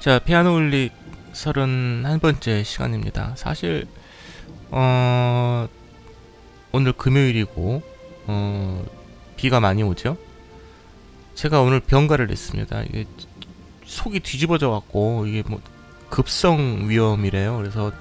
자, 0.00 0.18
피아노 0.18 0.54
울릭 0.54 0.94
31번째 1.34 2.64
시간입니다. 2.64 3.34
사실, 3.36 3.86
어, 4.70 5.68
오늘 6.72 6.94
금요일이고, 6.94 7.82
어, 8.26 8.86
비가 9.36 9.60
많이 9.60 9.82
오죠? 9.82 10.16
제가 11.34 11.60
오늘 11.60 11.80
병가를 11.80 12.28
냈습니다. 12.28 12.84
이게 12.84 13.04
속이 13.84 14.20
뒤집어져 14.20 14.70
갖고, 14.70 15.26
이게 15.26 15.42
뭐, 15.46 15.60
급성 16.08 16.88
위험이래요. 16.88 17.58
그래서 17.58 17.92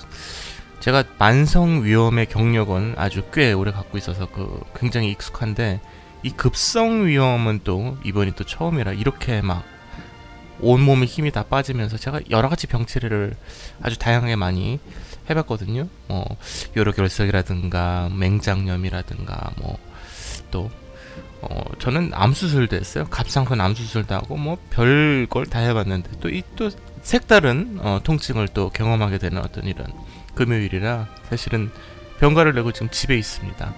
제가 0.80 1.04
만성 1.18 1.84
위험의 1.84 2.28
경력은 2.28 2.94
아주 2.96 3.24
꽤 3.34 3.52
오래 3.52 3.74
갖고 3.74 3.98
있어서 3.98 4.26
그 4.28 4.62
굉장히 4.74 5.12
익숙한데, 5.12 5.82
이 6.24 6.30
급성 6.30 7.08
위험은 7.08 7.60
또 7.66 7.98
이번이 8.06 8.36
또 8.38 8.46
처음이라 8.46 8.94
이렇게 8.94 9.42
막 9.42 9.66
온몸에 10.62 11.06
힘이 11.06 11.32
다 11.32 11.44
빠지면서 11.44 11.98
제가 11.98 12.22
여러 12.30 12.50
가지 12.50 12.68
병치레를 12.68 13.36
아주 13.82 13.98
다양하게 13.98 14.36
많이 14.36 14.80
해봤거든요. 15.30 15.88
뭐 16.08 16.26
요로 16.78 16.92
결석이라든가 16.94 18.10
맹장염이라든가 18.14 19.52
뭐 19.58 19.78
또 20.52 20.70
어, 21.42 21.62
저는 21.80 22.12
암 22.14 22.34
수술도 22.34 22.76
했어요. 22.76 23.06
갑상선 23.10 23.62
암 23.62 23.76
수술도 23.76 24.16
하고 24.16 24.36
뭐 24.36 24.58
별 24.72 25.28
걸 25.30 25.46
다 25.46 25.60
해봤는데 25.60 26.20
또 26.20 26.30
이 26.30 26.42
또 26.56 26.70
색다른 27.02 27.78
어, 27.82 28.00
통증을 28.04 28.48
또 28.50 28.70
경험하게 28.72 29.20
되는 29.20 29.38
어떤 29.38 29.66
이런 29.66 29.88
금요일이라 30.36 31.08
사실은 31.30 31.72
병가를 32.20 32.54
내고 32.56 32.72
지금 32.72 32.90
집에 32.90 33.16
있습니다. 33.18 33.74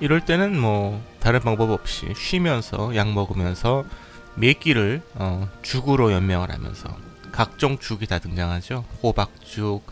이럴 0.00 0.20
때는 0.24 0.58
뭐 0.58 1.02
다른 1.20 1.40
방법 1.40 1.70
없이 1.70 2.06
쉬면서 2.16 2.94
약 2.96 3.12
먹으면서 3.12 3.84
몇 4.36 4.58
끼를 4.58 5.02
어, 5.14 5.48
죽으로 5.62 6.12
연명을 6.12 6.50
하면서 6.50 6.88
각종 7.32 7.78
죽이 7.78 8.06
다 8.06 8.18
등장하죠. 8.18 8.84
호박죽, 9.02 9.84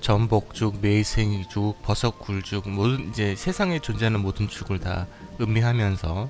전복죽, 0.00 0.78
매생이죽, 0.80 1.82
버섯굴죽 1.82 2.68
모든 2.68 3.08
이제 3.08 3.34
세상에 3.36 3.78
존재하는 3.78 4.20
모든 4.20 4.48
죽을 4.48 4.78
다 4.80 5.06
음미하면서 5.40 6.28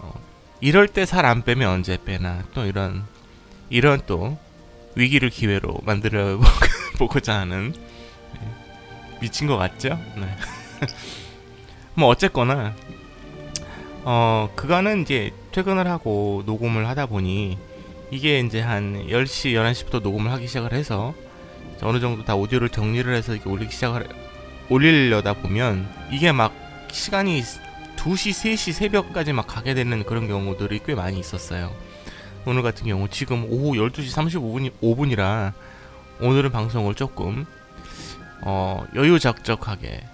어, 0.00 0.20
이럴 0.60 0.88
때 0.88 1.02
살 1.04 1.24
안 1.24 1.42
빼면 1.42 1.68
언제 1.70 1.98
빼나 2.02 2.42
또 2.54 2.64
이런 2.64 3.04
이런 3.70 4.00
또 4.06 4.38
위기를 4.94 5.30
기회로 5.30 5.78
만들어 5.84 6.38
보고자 6.98 7.38
하는 7.40 7.72
네. 8.34 8.40
미친 9.20 9.46
것 9.46 9.56
같죠? 9.56 9.98
네. 10.16 10.36
뭐 11.94 12.08
어쨌거나 12.08 12.74
어 14.04 14.50
그거는 14.56 15.02
이제 15.02 15.32
퇴근을 15.58 15.88
하고 15.88 16.44
녹음을 16.46 16.86
하다 16.86 17.06
보니 17.06 17.58
이게 18.12 18.38
이제 18.38 18.60
한 18.60 19.08
10시, 19.08 19.54
11시부터 19.54 20.00
녹음을 20.00 20.30
하기 20.30 20.46
시작을 20.46 20.72
해서 20.72 21.14
어느 21.82 21.98
정도 21.98 22.24
다 22.24 22.36
오디오를 22.36 22.68
정리를 22.68 23.12
해서 23.12 23.34
이렇게 23.34 23.50
올리기 23.50 23.72
시작을 23.72 24.06
올리려다 24.70 25.32
보면 25.34 25.88
이게 26.12 26.30
막 26.30 26.54
시간이 26.92 27.42
2시, 27.96 28.54
3시, 28.54 28.72
새벽까지 28.72 29.32
막 29.32 29.48
가게 29.48 29.74
되는 29.74 30.04
그런 30.04 30.28
경우들이 30.28 30.80
꽤 30.86 30.94
많이 30.94 31.18
있었어요. 31.18 31.74
오늘 32.46 32.62
같은 32.62 32.86
경우 32.86 33.08
지금 33.08 33.44
오후 33.50 33.72
12시 33.72 34.12
35분, 34.12 34.70
5분이라 34.80 35.52
오늘은 36.20 36.52
방송을 36.52 36.94
조금 36.94 37.46
어, 38.42 38.86
여유작적하게 38.94 40.04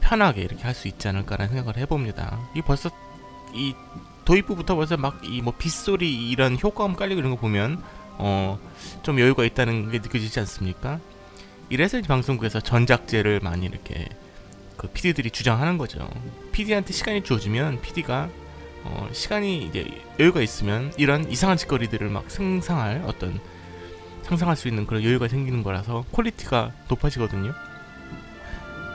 편하게 0.00 0.40
이렇게 0.40 0.62
할 0.62 0.72
수 0.72 0.88
있지 0.88 1.06
않을까라는 1.08 1.52
생각을 1.52 1.76
해봅니다. 1.76 2.38
이 2.54 2.62
벌써 2.62 2.88
이 3.52 3.74
도입부부터 4.26 4.74
벌써 4.76 4.96
막 4.98 5.20
이 5.24 5.40
뭐 5.40 5.54
빗소리 5.56 6.28
이런 6.30 6.58
효과음 6.62 6.94
깔리고 6.96 7.20
이런 7.20 7.30
거 7.32 7.36
보면 7.38 7.82
어 8.18 8.58
좀 9.02 9.18
여유가 9.20 9.44
있다는 9.44 9.90
게 9.90 9.98
느껴지지 9.98 10.38
않습니까? 10.40 10.98
이래서 11.70 12.00
방송국에서 12.02 12.60
전작제를 12.60 13.40
많이 13.40 13.66
이렇게 13.66 14.06
그 14.76 14.88
PD들이 14.88 15.30
주장하는 15.30 15.78
거죠. 15.78 16.08
PD한테 16.52 16.92
시간이 16.92 17.24
주어지면 17.24 17.80
PD가 17.82 18.28
어 18.84 19.08
시간이 19.12 19.64
이제 19.64 19.86
여유가 20.20 20.40
있으면 20.42 20.92
이런 20.96 21.28
이상한 21.30 21.56
짓거리들을 21.56 22.08
막 22.08 22.30
상상할 22.30 23.02
어떤 23.06 23.40
상상할 24.24 24.56
수 24.56 24.68
있는 24.68 24.86
그런 24.86 25.02
여유가 25.02 25.28
생기는 25.28 25.62
거라서 25.62 26.04
quality가 26.12 26.72
높아지거든요. 26.88 27.52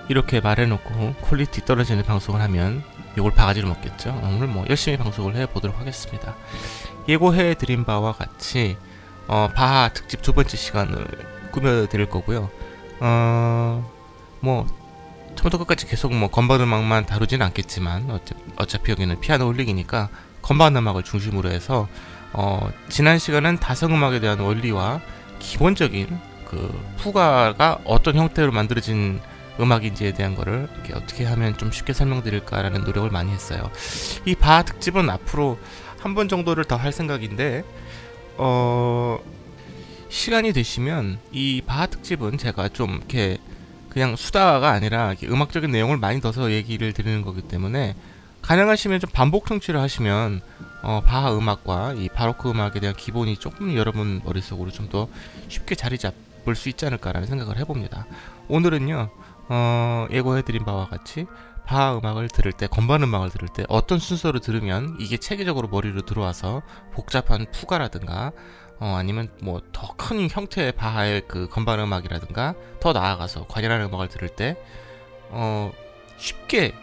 이렇게 0.10 0.40
말해놓고 0.42 1.16
quality 1.22 1.64
떨어지는 1.66 2.04
방송을 2.04 2.42
하면 2.42 2.84
욕을 3.18 3.32
바가지로 3.32 3.68
먹겠죠. 3.68 4.20
오늘 4.24 4.48
뭐 4.48 4.66
열심히 4.70 4.98
방송을 4.98 5.36
해보도록 5.36 5.80
하겠습니다. 5.80 6.36
예고해 7.08 7.56
드린 7.56 7.84
바와 7.84 8.14
같이 8.14 8.78
어, 9.28 9.50
바하 9.56 9.90
특집 9.90 10.22
두 10.22 10.34
번째 10.34 10.58
시간을 10.58 11.08
꾸며드릴 11.52 12.10
거고요. 12.10 12.50
어, 13.00 13.92
뭐 14.40 14.66
처음부터 15.36 15.58
끝까지 15.60 15.88
계속 15.88 16.14
뭐 16.14 16.30
건반 16.30 16.62
음악만 16.62 17.06
다루진 17.06 17.42
않겠지만 17.42 18.10
어차, 18.12 18.36
어차피 18.58 18.92
여기는 18.92 19.20
피아노 19.20 19.46
홀릭이니까 19.46 20.10
건반 20.42 20.76
음악을 20.76 21.04
중심으로 21.04 21.52
해서 21.52 21.88
어, 22.34 22.70
지난 22.90 23.20
시간은 23.20 23.60
다성 23.60 23.94
음악에 23.94 24.20
대한 24.20 24.40
원리와 24.40 25.02
기본적인 25.40 26.20
그 26.46 26.94
푸가가 26.98 27.80
어떤 27.86 28.16
형태로 28.16 28.52
만들어진 28.52 29.20
음악인지에 29.62 30.14
대한 30.14 30.36
거를 30.36 30.68
어떻게 30.94 31.26
하면 31.26 31.58
좀 31.58 31.72
쉽게 31.72 31.94
설명드릴까라는 31.94 32.84
노력을 32.84 33.10
많이 33.10 33.32
했어요. 33.32 33.70
이 34.26 34.36
바 34.36 34.64
특집은 34.64 35.10
앞으로 35.10 35.60
한 36.00 36.16
번 36.16 36.28
정도를 36.28 36.64
더 36.66 36.78
할 36.78 36.92
생각인데 36.92 37.64
어 38.38 39.20
시간이 40.10 40.52
되시면 40.54 41.20
이 41.32 41.62
바 41.66 41.86
특집은 41.88 42.38
제가 42.38 42.70
좀 42.70 42.96
이렇게 42.98 43.38
그냥 43.90 44.16
수다가 44.16 44.72
아니라 44.72 45.14
음악적인 45.24 45.70
내용을 45.72 45.98
많이 45.98 46.20
넣어서 46.22 46.52
얘기를 46.52 46.94
드리는 46.94 47.22
거기 47.22 47.42
때문에 47.42 47.96
가능하시면 48.42 49.00
좀 49.02 49.10
반복 49.14 49.46
청취를 49.46 49.80
하시면 49.80 50.42
어, 50.82 51.02
바하 51.06 51.32
음악과 51.38 51.94
이 51.94 52.10
바로크 52.10 52.50
음악에 52.50 52.80
대한 52.80 52.96
기본이 52.96 53.38
조금 53.38 53.76
여러분 53.76 54.22
머릿속으로 54.26 54.72
좀 54.72 54.90
더 54.90 55.08
쉽게 55.48 55.76
자리 55.76 55.98
잡을 56.00 56.56
수 56.56 56.68
있지 56.70 56.86
않을까라는 56.88 57.28
생각을 57.28 57.58
해봅니다. 57.60 58.08
오늘은요 58.48 59.10
어, 59.54 60.08
예고해드린 60.12 60.64
바와 60.64 60.88
같이 60.88 61.26
바 61.66 61.98
음악을 61.98 62.30
들을 62.30 62.54
때, 62.54 62.68
건반 62.68 63.04
음악을 63.04 63.30
들을 63.30 63.50
때 63.50 63.66
어떤 63.68 64.00
순서로 64.00 64.40
들으면 64.40 64.96
이게 65.00 65.18
체계적으로 65.18 65.68
머리로 65.68 66.02
들어와서 66.04 66.62
복잡한 66.94 67.46
푸가라든가 67.52 68.32
어, 68.80 68.96
아니면 68.98 69.30
뭐 69.44 69.60
더 69.74 69.94
큰 69.98 70.30
형태의 70.30 70.72
바하의 70.72 71.24
그 71.28 71.48
건반 71.50 71.80
음악이라든가 71.80 72.56
더 72.80 72.94
나아가서 72.94 73.46
관련한 73.48 73.82
음악을 73.82 74.08
들을 74.08 74.30
때 74.30 74.56
어, 75.30 75.72
쉽게 76.18 76.74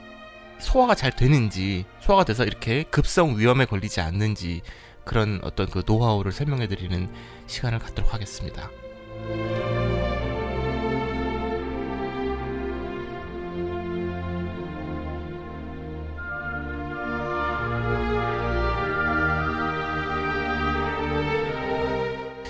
소화가 0.58 0.94
잘 0.94 1.10
되는지 1.16 1.86
소화가 2.00 2.24
돼서 2.24 2.44
이렇게 2.44 2.82
급성 2.84 3.38
위험에 3.38 3.64
걸리지 3.64 4.00
않는지 4.02 4.60
그런 5.04 5.40
어떤 5.42 5.68
그 5.70 5.82
노하우를 5.86 6.32
설명해 6.32 6.68
드리는 6.68 7.08
시간을 7.46 7.78
갖도록 7.78 8.12
하겠습니다. 8.12 8.70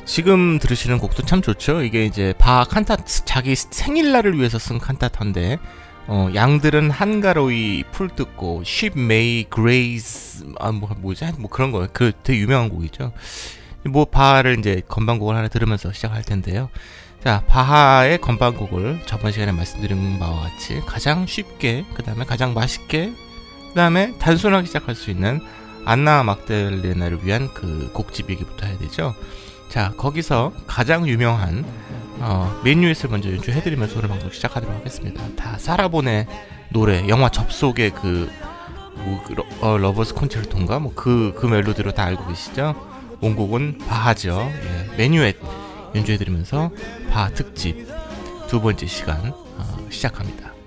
지금 0.09 0.59
들으시는 0.59 0.99
곡도 0.99 1.25
참 1.25 1.43
좋죠. 1.43 1.83
이게 1.83 2.07
이제 2.07 2.33
바 2.39 2.65
칸타 2.65 2.97
자기 3.27 3.55
생일날을 3.55 4.39
위해서 4.39 4.59
쓴 4.59 4.79
칸타타인데 4.79 5.59
어, 6.07 6.31
양들은 6.35 6.91
한가로이 6.91 7.85
풀 7.93 8.09
뜯고 8.09 8.63
sheep 8.65 8.99
may 8.99 9.45
graze 9.55 10.47
아뭐 10.59 10.89
뭐지 10.97 11.27
뭐 11.37 11.51
그런 11.51 11.73
거그 11.73 12.13
되게 12.23 12.41
유명한 12.41 12.71
곡이죠. 12.71 13.13
뭐 13.85 14.07
바하를 14.07 14.59
이제 14.59 14.81
건반곡을 14.89 15.37
하나 15.37 15.47
들으면서 15.47 15.93
시작할 15.93 16.23
텐데요. 16.23 16.71
자 17.23 17.43
바하의 17.47 18.19
건반곡을 18.23 19.03
저번 19.05 19.31
시간에 19.31 19.53
말씀드린 19.53 20.19
바와 20.19 20.41
같이 20.41 20.81
가장 20.87 21.27
쉽게 21.27 21.85
그 21.93 22.03
다음에 22.03 22.25
가장 22.25 22.55
맛있게 22.55 23.13
그 23.69 23.75
다음에 23.75 24.15
단순하게 24.19 24.67
시작할 24.67 24.95
수 24.95 25.11
있는 25.11 25.43
안나 25.85 26.23
막델레나를 26.23 27.27
위한 27.27 27.53
그 27.53 27.91
곡집 27.93 28.31
얘기부터 28.31 28.67
해야 28.67 28.79
되죠. 28.79 29.15
자 29.69 29.93
거기서 29.97 30.53
가장 30.67 31.07
유명한 31.07 31.65
어, 32.21 32.61
메뉴엣을 32.65 33.11
먼저 33.11 33.31
연주해드리면서 33.31 33.99
오늘 33.99 34.09
방송 34.09 34.31
시작하도록 34.31 34.75
하겠습니다. 34.75 35.23
다 35.37 35.57
사라 35.59 35.89
본의 35.89 36.27
노래 36.71 37.07
영화 37.09 37.29
접속의 37.29 37.91
그 37.91 38.31
뭐, 38.95 39.23
러, 39.31 39.45
어, 39.61 39.79
Lover's 39.79 40.15
Concerto인가 40.15 40.79
뭐 40.81 40.93
그그 40.95 41.35
그 41.39 41.47
멜로디로 41.47 41.93
다 41.93 42.05
알고 42.05 42.27
계시죠? 42.27 42.75
원곡은 43.21 43.79
바하죠. 43.87 44.51
예, 44.51 44.97
메뉴엣 44.97 45.37
연주해드리면서 45.95 46.71
바하 47.11 47.29
특집 47.31 47.87
두 48.49 48.61
번째 48.61 48.87
시간 48.87 49.33
어, 49.33 49.87
시작합니다. 49.91 50.58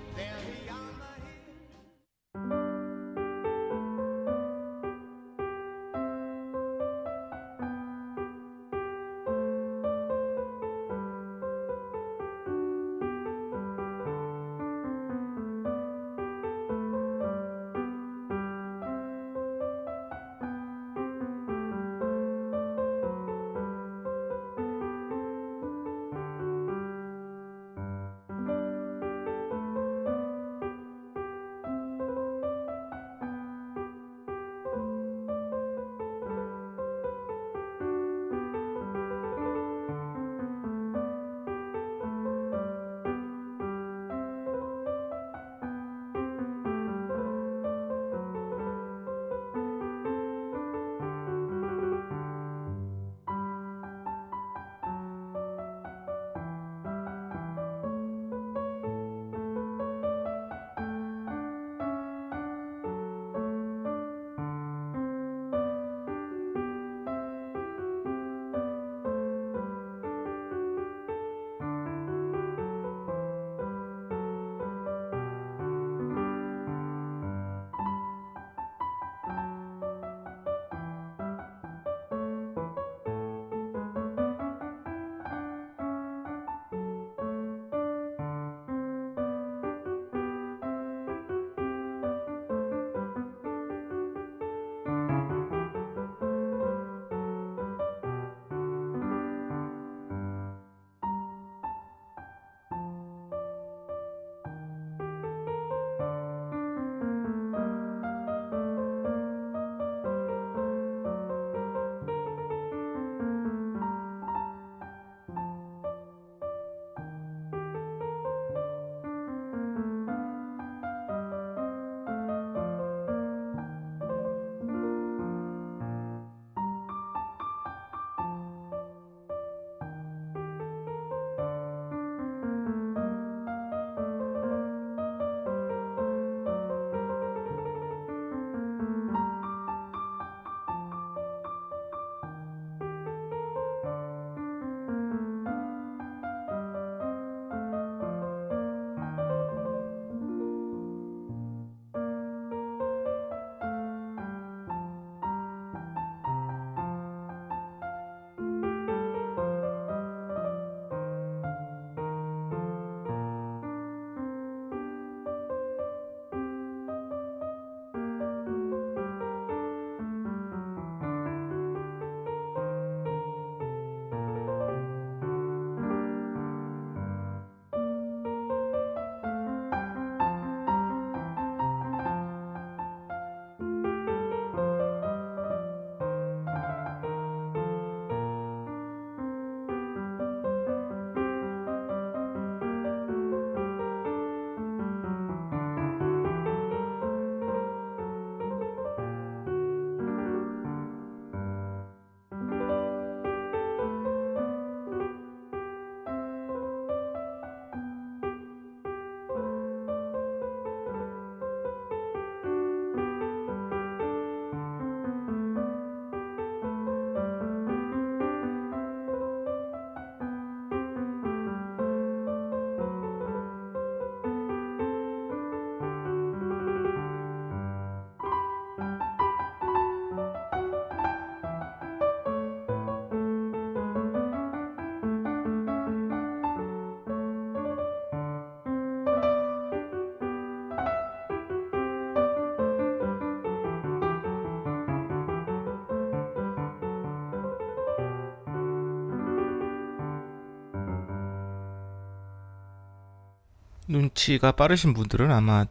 눈치가 253.92 254.52
빠르신 254.52 254.94
분들은 254.94 255.30
아마 255.30 255.66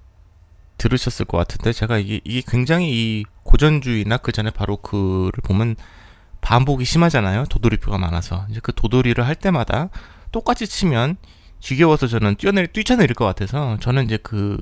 들으셨을 0.77 1.25
것 1.25 1.37
같은데 1.37 1.73
제가 1.73 1.97
이게, 1.97 2.21
이게 2.23 2.41
굉장히 2.47 2.89
이 2.91 3.25
고전주의나 3.43 4.17
그 4.17 4.31
전에 4.31 4.49
바로 4.49 4.77
그를 4.77 5.31
보면 5.43 5.75
반복이 6.41 6.85
심하잖아요. 6.85 7.45
도돌이표가 7.49 7.97
많아서 7.97 8.45
이제 8.49 8.59
그 8.63 8.73
도돌이를 8.73 9.27
할 9.27 9.35
때마다 9.35 9.89
똑같이 10.31 10.67
치면 10.67 11.17
지겨워서 11.59 12.07
저는 12.07 12.35
뛰어내리 12.37 12.67
뛰쳐내릴 12.69 13.13
것 13.13 13.25
같아서 13.25 13.77
저는 13.79 14.05
이제 14.05 14.17
그 14.17 14.57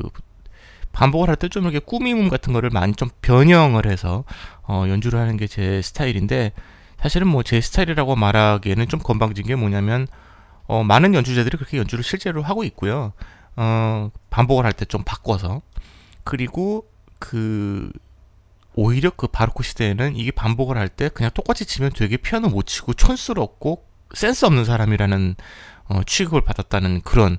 반복을 0.92 1.30
할 1.30 1.36
때 1.38 1.48
좀 1.48 1.64
이렇게 1.64 1.80
꾸밈음 1.80 2.28
같은 2.30 2.52
거를 2.52 2.70
많이 2.72 2.94
좀 2.94 3.10
변형을 3.22 3.86
해서 3.86 4.26
어, 4.64 4.86
연주를 4.90 5.20
하는 5.20 5.38
게 5.38 5.48
제 5.48 5.82
스타일인데 5.82 6.52
사실은 7.00 7.28
뭐 7.28 7.44
제 7.44 7.62
스타일이라고 7.62 8.16
말하기에는 8.18 8.88
좀 8.90 9.00
건방진 9.00 9.46
게 9.46 9.56
뭐냐면 9.56 10.08
어, 10.68 10.84
많은 10.84 11.14
연주자들이 11.14 11.58
그렇게 11.58 11.78
연주를 11.78 12.04
실제로 12.04 12.42
하고 12.42 12.64
있고요. 12.66 13.14
어, 13.62 14.10
반복을 14.30 14.66
할 14.66 14.72
때 14.74 14.86
좀 14.86 15.04
바꿔서 15.04 15.62
그리고 16.24 16.90
그 17.20 17.92
오히려 18.76 19.10
그 19.12 19.28
바로크 19.28 19.64
시대에는 19.64 20.16
이게 20.16 20.32
반복을 20.32 20.78
할 20.78 20.88
때 20.90 21.10
그냥 21.10 21.32
똑같이 21.34 21.66
치면 21.66 21.92
되게 21.96 22.16
피아노 22.18 22.48
못 22.50 22.66
치고 22.66 22.94
촌스럽고 22.94 23.84
센스 24.14 24.46
없는 24.46 24.64
사람이라는 24.66 25.36
어, 25.90 26.02
취급을 26.06 26.42
받았다는 26.42 27.02
그런 27.02 27.38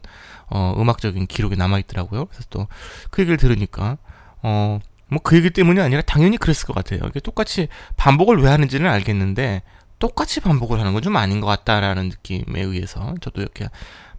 어, 0.49 0.75
음악적인 0.77 1.27
기록이 1.29 1.57
남아 1.57 1.79
있더라고요. 1.81 2.27
그래서 2.27 2.45
또 2.51 2.69
그 3.11 3.23
얘기를 3.23 3.37
들으니까 3.39 3.97
어, 4.43 4.79
뭐 5.09 5.21
그 5.23 5.37
얘기 5.37 5.51
때문이 5.51 5.81
아니라 5.81 6.03
당연히 6.03 6.37
그랬을 6.37 6.67
것 6.67 6.75
같아요. 6.75 7.01
이게 7.09 7.21
똑같이 7.21 7.69
반복을 7.97 8.43
왜 8.43 8.51
하는지는 8.51 8.91
알겠는데 8.91 9.63
똑같이 9.99 10.41
반복을 10.41 10.79
하는 10.81 10.93
건 10.93 11.03
좀 11.03 11.17
아닌 11.17 11.41
것 11.41 11.47
같다라는 11.47 12.09
느낌에 12.11 12.61
의해서 12.61 13.15
저도 13.21 13.41
이렇게 13.43 13.69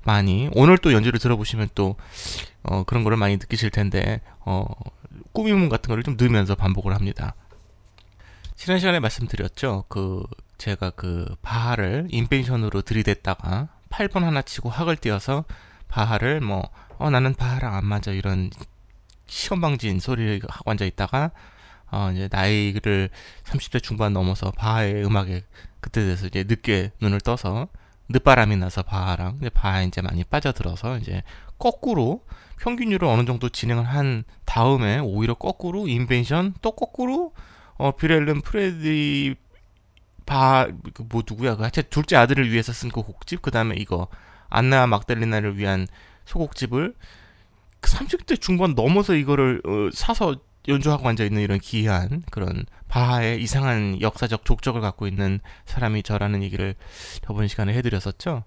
많이 0.04 0.50
오늘 0.54 0.78
또 0.78 0.94
연주를 0.94 1.20
들어보시면 1.20 1.70
또 1.76 1.96
어, 2.64 2.84
그런 2.84 3.04
거를 3.04 3.18
많이 3.18 3.38
느끼실 3.38 3.70
텐데 3.70 4.22
어, 4.40 4.66
꾸미문 5.32 5.70
같은 5.70 5.90
거를 5.90 6.04
좀 6.04 6.18
넣으면서 6.18 6.56
반복을 6.56 6.94
합니다. 6.94 7.36
지난 8.56 8.80
시간에 8.80 9.00
말씀드렸죠. 9.00 9.86
그 9.88 10.24
제가 10.58 10.92
그 10.92 11.36
바하를 11.42 12.08
인벤션으로 12.12 12.82
들이댔다가 12.84 13.70
8번 13.90 14.22
하나 14.22 14.42
치고 14.42 14.70
학을 14.70 14.96
띄어서 14.96 15.46
바하를 15.88 16.42
뭐 16.42 16.70
어, 16.98 17.10
나는 17.10 17.34
바하랑 17.34 17.76
안 17.76 17.86
맞아 17.86 18.12
이런 18.12 18.52
시건방진 19.26 20.00
소리를 20.00 20.42
하고 20.48 20.72
앉아 20.72 20.86
있다가 20.86 21.32
어, 21.92 22.12
이제 22.14 22.30
나이를 22.32 23.10
30대 23.46 23.82
중반 23.82 24.14
넘어서 24.14 24.52
바하의 24.52 25.04
음악에 25.06 25.44
그때 25.80 26.02
돼서 26.02 26.28
이제 26.28 26.44
늦게 26.44 26.92
눈을 27.02 27.20
떠서 27.22 27.68
늦바람이 28.12 28.58
나서 28.58 28.84
바하랑 28.84 29.38
이제 29.40 29.50
바하 29.50 29.82
이제 29.82 30.02
많이 30.02 30.24
빠져들어서 30.24 30.98
이제 31.00 31.24
거꾸로 31.58 32.26
평균율을 32.60 33.08
어느 33.08 33.26
정도 33.26 33.50
진행을 33.50 33.84
한 33.84 34.24
다음에 34.46 35.00
오히려 35.00 35.34
거꾸로 35.34 35.88
인벤션 35.88 36.54
또 36.62 36.72
거꾸로 36.72 37.34
어 37.78 37.92
비렐름 37.92 38.42
프레디 38.42 39.36
바뭐 40.26 41.24
누구야? 41.28 41.56
그 41.56 41.62
하여튼 41.62 41.84
둘째 41.90 42.16
아들을 42.16 42.52
위해서 42.52 42.72
쓴 42.72 42.92
그 42.92 43.02
곡집 43.02 43.42
그 43.42 43.52
다음에 43.52 43.76
이거 43.78 44.08
안나 44.50 44.88
막달리나를 44.88 45.58
위한 45.58 45.88
소곡집을 46.26 46.94
30대 47.82 48.40
중반 48.40 48.76
넘어서 48.76 49.16
이거를 49.16 49.62
어, 49.66 49.90
사서 49.94 50.36
연주하고 50.68 51.08
앉아 51.08 51.24
있는 51.24 51.42
이런 51.42 51.60
기이한 51.60 52.24
그런 52.32 52.66
바하의 52.88 53.42
이상한 53.42 54.00
역사적 54.02 54.46
족적을 54.46 54.82
갖고 54.82 55.08
있는 55.08 55.40
사람이 55.66 56.04
저라는 56.04 56.44
얘기를 56.44 56.76
저번 57.26 57.48
시간에 57.48 57.74
해드렸었죠. 57.74 58.44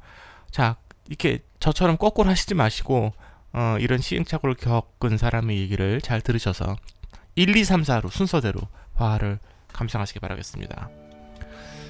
자 0.51 0.77
이렇게 1.09 1.41
저처럼 1.61 1.97
거꾸로 1.97 2.31
하시지 2.31 2.55
마시고 2.55 3.13
어, 3.53 3.77
이런 3.79 4.01
시행착오를 4.01 4.55
겪은 4.57 5.17
사람의 5.17 5.59
얘기를 5.59 6.01
잘 6.01 6.21
들으셔서 6.21 6.77
1, 7.37 7.57
2, 7.57 7.65
3, 7.65 7.83
4로 7.83 8.11
순서대로 8.11 8.61
바하를 8.95 9.39
감상하시기 9.73 10.21
바라겠습니다. 10.21 10.91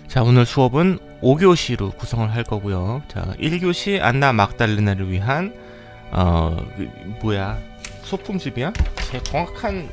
자, 0.09 0.23
오늘 0.23 0.47
수업은 0.47 0.99
5교시로 1.23 1.97
구성을 1.97 2.31
할 2.31 2.45
거고요. 2.45 3.03
자, 3.09 3.35
1교시 3.39 4.01
안나 4.01 4.33
막달리나를 4.33 5.11
위한 5.11 5.55
어, 6.13 6.57
그, 6.77 6.83
뭐야? 7.23 7.59
소품집이야? 8.03 8.73
제 9.11 9.23
정확한 9.23 9.89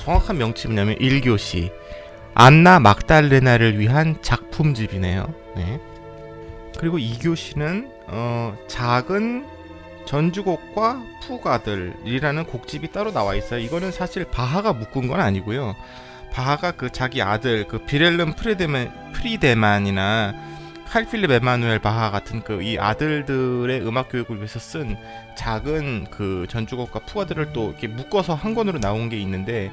정확한 0.00 0.38
명칭이냐면 0.38 0.96
1교시 0.96 1.70
안나 2.34 2.80
막달레나를 2.80 3.78
위한 3.78 4.16
작품집이네요. 4.22 5.32
네. 5.56 5.80
그리고 6.78 6.98
2교시는 6.98 7.90
어, 8.06 8.56
작은 8.66 9.46
전주곡과 10.06 11.02
푸가들이라는 11.22 12.44
곡집이 12.44 12.90
따로 12.92 13.12
나와 13.12 13.34
있어요. 13.34 13.60
이거는 13.60 13.92
사실 13.92 14.24
바하가 14.24 14.72
묶은 14.72 15.06
건 15.06 15.20
아니고요. 15.20 15.76
바하가 16.32 16.72
그 16.72 16.90
자기 16.90 17.22
아들 17.22 17.66
그 17.68 17.84
빌헬름 17.84 18.32
프리데만, 18.34 19.12
프리데만이나 19.12 20.34
칼필립 20.90 21.30
에마누엘 21.30 21.78
바하 21.78 22.10
같은 22.10 22.42
그 22.42 22.60
이 22.62 22.78
아들들의 22.78 23.86
음악 23.86 24.08
교육을 24.10 24.36
위해서 24.36 24.58
쓴 24.58 24.96
작은 25.36 26.06
그 26.10 26.46
전주곡과 26.48 27.00
푸가들을 27.00 27.52
또 27.52 27.70
이렇게 27.70 27.86
묶어서 27.86 28.34
한 28.34 28.54
권으로 28.54 28.80
나온 28.80 29.08
게 29.08 29.16
있는데 29.18 29.70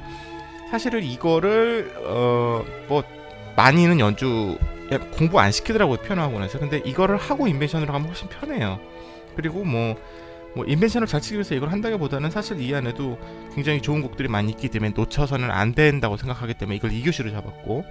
사실은 0.70 1.02
이거를 1.02 1.92
어 2.06 2.64
뭐 2.88 3.02
많이는 3.56 3.98
연주 4.00 4.56
공부 5.16 5.40
안 5.40 5.50
시키더라고요 5.50 5.98
피아노 5.98 6.22
학원에서. 6.22 6.58
근데 6.60 6.78
이거를 6.78 7.16
하고 7.16 7.48
인벤션으로 7.48 7.92
하면 7.92 8.06
훨씬 8.06 8.28
편해요. 8.28 8.78
그리고 9.36 9.64
뭐, 9.64 9.96
뭐 10.54 10.64
인벤션을 10.64 11.06
잘 11.08 11.20
치기 11.20 11.34
위해서 11.34 11.54
이걸 11.54 11.70
한다기보다는 11.72 12.30
사실 12.30 12.60
이 12.60 12.72
안에도 12.74 13.18
굉장히 13.54 13.82
좋은 13.82 14.00
곡들이 14.00 14.28
많이 14.28 14.50
있기 14.52 14.68
때문에 14.68 14.92
놓쳐서는 14.96 15.50
안 15.50 15.74
된다고 15.74 16.16
생각하기 16.16 16.54
때문에 16.54 16.76
이걸 16.76 16.90
2교시로 16.90 17.32
잡았고 17.32 17.84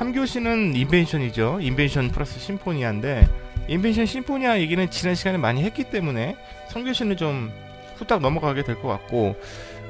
3교시는 0.00 0.74
인벤션이죠. 0.76 1.58
인벤션 1.60 2.08
플러스 2.08 2.40
심포니아인데 2.40 3.28
인벤션 3.68 4.06
심포니아 4.06 4.58
얘기는 4.58 4.90
지난 4.90 5.14
시간에 5.14 5.36
많이 5.36 5.62
했기 5.62 5.84
때문에 5.84 6.36
3교시는 6.70 7.18
좀 7.18 7.52
후딱 7.96 8.20
넘어가게 8.20 8.62
될 8.62 8.76
것 8.80 8.88
같고 8.88 9.36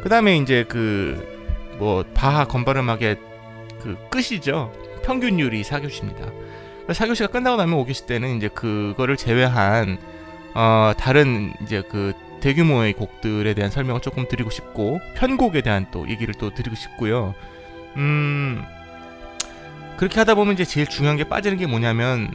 그 0.03 0.09
다음에 0.09 0.37
이제 0.37 0.65
그 0.65 1.41
뭐 1.79 2.05
바하 2.13 2.45
건반음악의 2.45 3.17
그 3.81 3.97
끝이죠. 4.11 4.71
평균율이 5.03 5.63
4교시입니다. 5.63 6.31
4교시가 6.89 7.31
끝나고 7.31 7.57
나면 7.57 7.79
5교시 7.87 8.05
때는 8.07 8.37
이제 8.37 8.49
그거를 8.49 9.17
제외한 9.17 9.97
어 10.55 10.93
다른 10.99 11.55
이제 11.63 11.83
그 11.89 12.13
대규모의 12.41 12.93
곡들에 12.93 13.55
대한 13.55 13.71
설명을 13.71 14.03
조금 14.03 14.29
드리고 14.29 14.51
싶고 14.51 15.01
편곡에 15.15 15.63
대한 15.63 15.87
또 15.91 16.07
얘기를 16.11 16.35
또 16.35 16.51
드리고 16.53 16.77
싶고요. 16.77 17.35
음 17.97 18.63
그렇게 20.01 20.19
하다 20.19 20.35
보면 20.35 20.55
이제 20.55 20.65
제일 20.65 20.87
중요한 20.87 21.19
게 21.19 21.25
빠지는 21.25 21.59
게 21.59 21.67
뭐냐면 21.67 22.33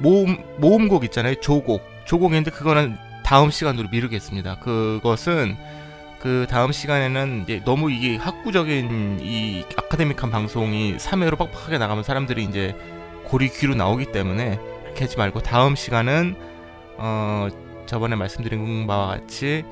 모음 0.00 0.36
모음곡 0.58 1.02
있잖아요. 1.04 1.36
조곡. 1.36 1.82
조곡인데 2.04 2.50
그거는 2.50 2.98
다음 3.24 3.50
시간으로 3.50 3.88
미루겠습니다. 3.88 4.58
그것은 4.58 5.56
그 6.20 6.46
다음 6.50 6.72
시간에는 6.72 7.44
이제 7.44 7.62
너무 7.64 7.90
이게 7.90 8.16
학구적인 8.16 9.20
이 9.22 9.64
아카데믹한 9.78 10.30
방송이 10.30 10.98
3회로 10.98 11.38
빡빡하게 11.38 11.78
나가면 11.78 12.04
사람들이 12.04 12.44
이제 12.44 12.76
고리 13.24 13.48
귀로 13.48 13.74
나오기 13.74 14.12
때문에 14.12 14.58
그렇게 14.82 15.04
하지 15.04 15.16
말고 15.16 15.40
다음 15.40 15.74
시간은 15.74 16.36
어 16.98 17.48
저번에 17.86 18.14
말씀드린 18.16 18.86
바와 18.86 19.06
같이 19.06 19.64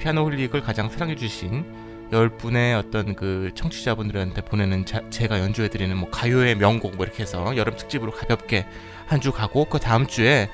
피아노 0.00 0.24
홀릭을 0.24 0.60
가장 0.62 0.90
사랑해 0.90 1.14
주신 1.14 1.64
열 2.12 2.28
분의 2.28 2.74
어떤 2.74 3.14
그 3.14 3.50
청취자분들한테 3.54 4.42
보내는 4.42 4.84
자, 4.86 5.00
제가 5.10 5.38
연주해드리는 5.40 5.96
뭐 5.96 6.10
가요의 6.10 6.56
명곡 6.56 6.96
뭐 6.96 7.04
이렇게 7.04 7.22
해서 7.22 7.56
여름 7.56 7.76
특집으로 7.76 8.12
가볍게 8.12 8.66
한 9.06 9.20
주 9.20 9.32
가고 9.32 9.64
그 9.64 9.78
다음 9.78 10.06
주에 10.06 10.48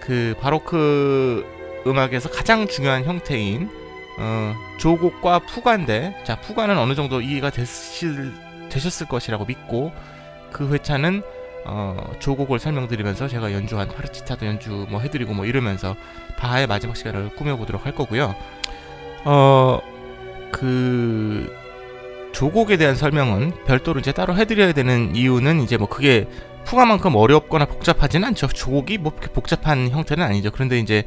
그 0.00 0.34
바로크 0.40 1.44
음악에서 1.86 2.28
가장 2.30 2.66
중요한 2.66 3.04
형태인 3.04 3.70
어, 4.18 4.54
조곡과 4.78 5.40
푸가인데 5.40 6.22
자 6.24 6.38
푸가는 6.40 6.76
어느 6.76 6.94
정도 6.94 7.20
이해가 7.20 7.50
되실, 7.50 8.32
되셨을 8.68 9.06
것이라고 9.08 9.44
믿고 9.46 9.92
그 10.52 10.72
회차는 10.72 11.22
어, 11.66 12.12
조곡을 12.18 12.58
설명드리면서 12.58 13.28
제가 13.28 13.52
연주한 13.52 13.88
파르치타도 13.88 14.46
연주 14.46 14.86
뭐 14.90 15.00
해드리고 15.00 15.32
뭐 15.32 15.46
이러면서 15.46 15.94
바하의 16.36 16.66
마지막 16.66 16.96
시간을 16.96 17.36
꾸며보도록 17.36 17.86
할 17.86 17.94
거고요. 17.94 18.34
어, 19.24 19.78
그 20.52 21.54
조곡에 22.32 22.76
대한 22.76 22.94
설명은 22.94 23.52
별도로 23.66 24.00
이제 24.00 24.12
따로 24.12 24.34
해드려야 24.36 24.72
되는 24.72 25.14
이유는 25.14 25.60
이제 25.60 25.76
뭐 25.76 25.88
그게 25.88 26.28
푸가만큼 26.64 27.16
어렵거나 27.16 27.64
복잡하진 27.64 28.24
않죠. 28.24 28.48
조곡이 28.48 28.98
뭐 28.98 29.12
그렇게 29.12 29.32
복잡한 29.32 29.90
형태는 29.90 30.24
아니죠. 30.24 30.50
그런데 30.50 30.78
이제 30.78 31.04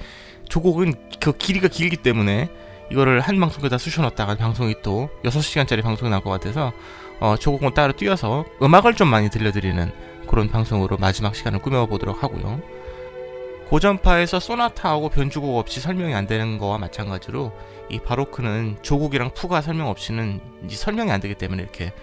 조곡은 0.50 0.94
그 1.20 1.38
길이가 1.38 1.68
길기 1.68 1.98
때문에 1.98 2.50
이거를 2.92 3.22
한 3.22 3.40
방송에다 3.40 3.78
쑤셔넣었다가 3.78 4.36
방송이 4.36 4.76
또 4.84 5.10
6시간짜리 5.24 5.82
방송이 5.82 6.10
나올 6.12 6.22
것 6.22 6.30
같아서 6.30 6.74
어, 7.20 7.38
조곡은 7.38 7.74
따로 7.74 7.94
띄어서 7.94 8.46
음악을 8.62 8.96
좀 8.96 9.08
많이 9.08 9.30
들려드리는 9.30 9.92
그런 10.28 10.50
방송으로 10.50 10.98
마지막 10.98 11.36
시간을 11.36 11.60
꾸며보도록 11.60 12.22
하고요. 12.24 12.62
고전파에서 13.70 14.40
소나타하고 14.40 15.10
변주곡 15.10 15.58
없이 15.58 15.80
설명이 15.80 16.14
안 16.14 16.28
되는 16.28 16.58
거와 16.58 16.78
마찬가지로 16.78 17.52
이 17.90 18.00
바로크는 18.00 18.78
조곡이랑 18.82 19.34
푸가 19.34 19.62
설명 19.62 19.88
없이는 19.88 20.40
설명이 20.70 21.12
안 21.12 21.20
되기 21.20 21.36
때문에 21.36 21.62
이렇게 21.64 21.94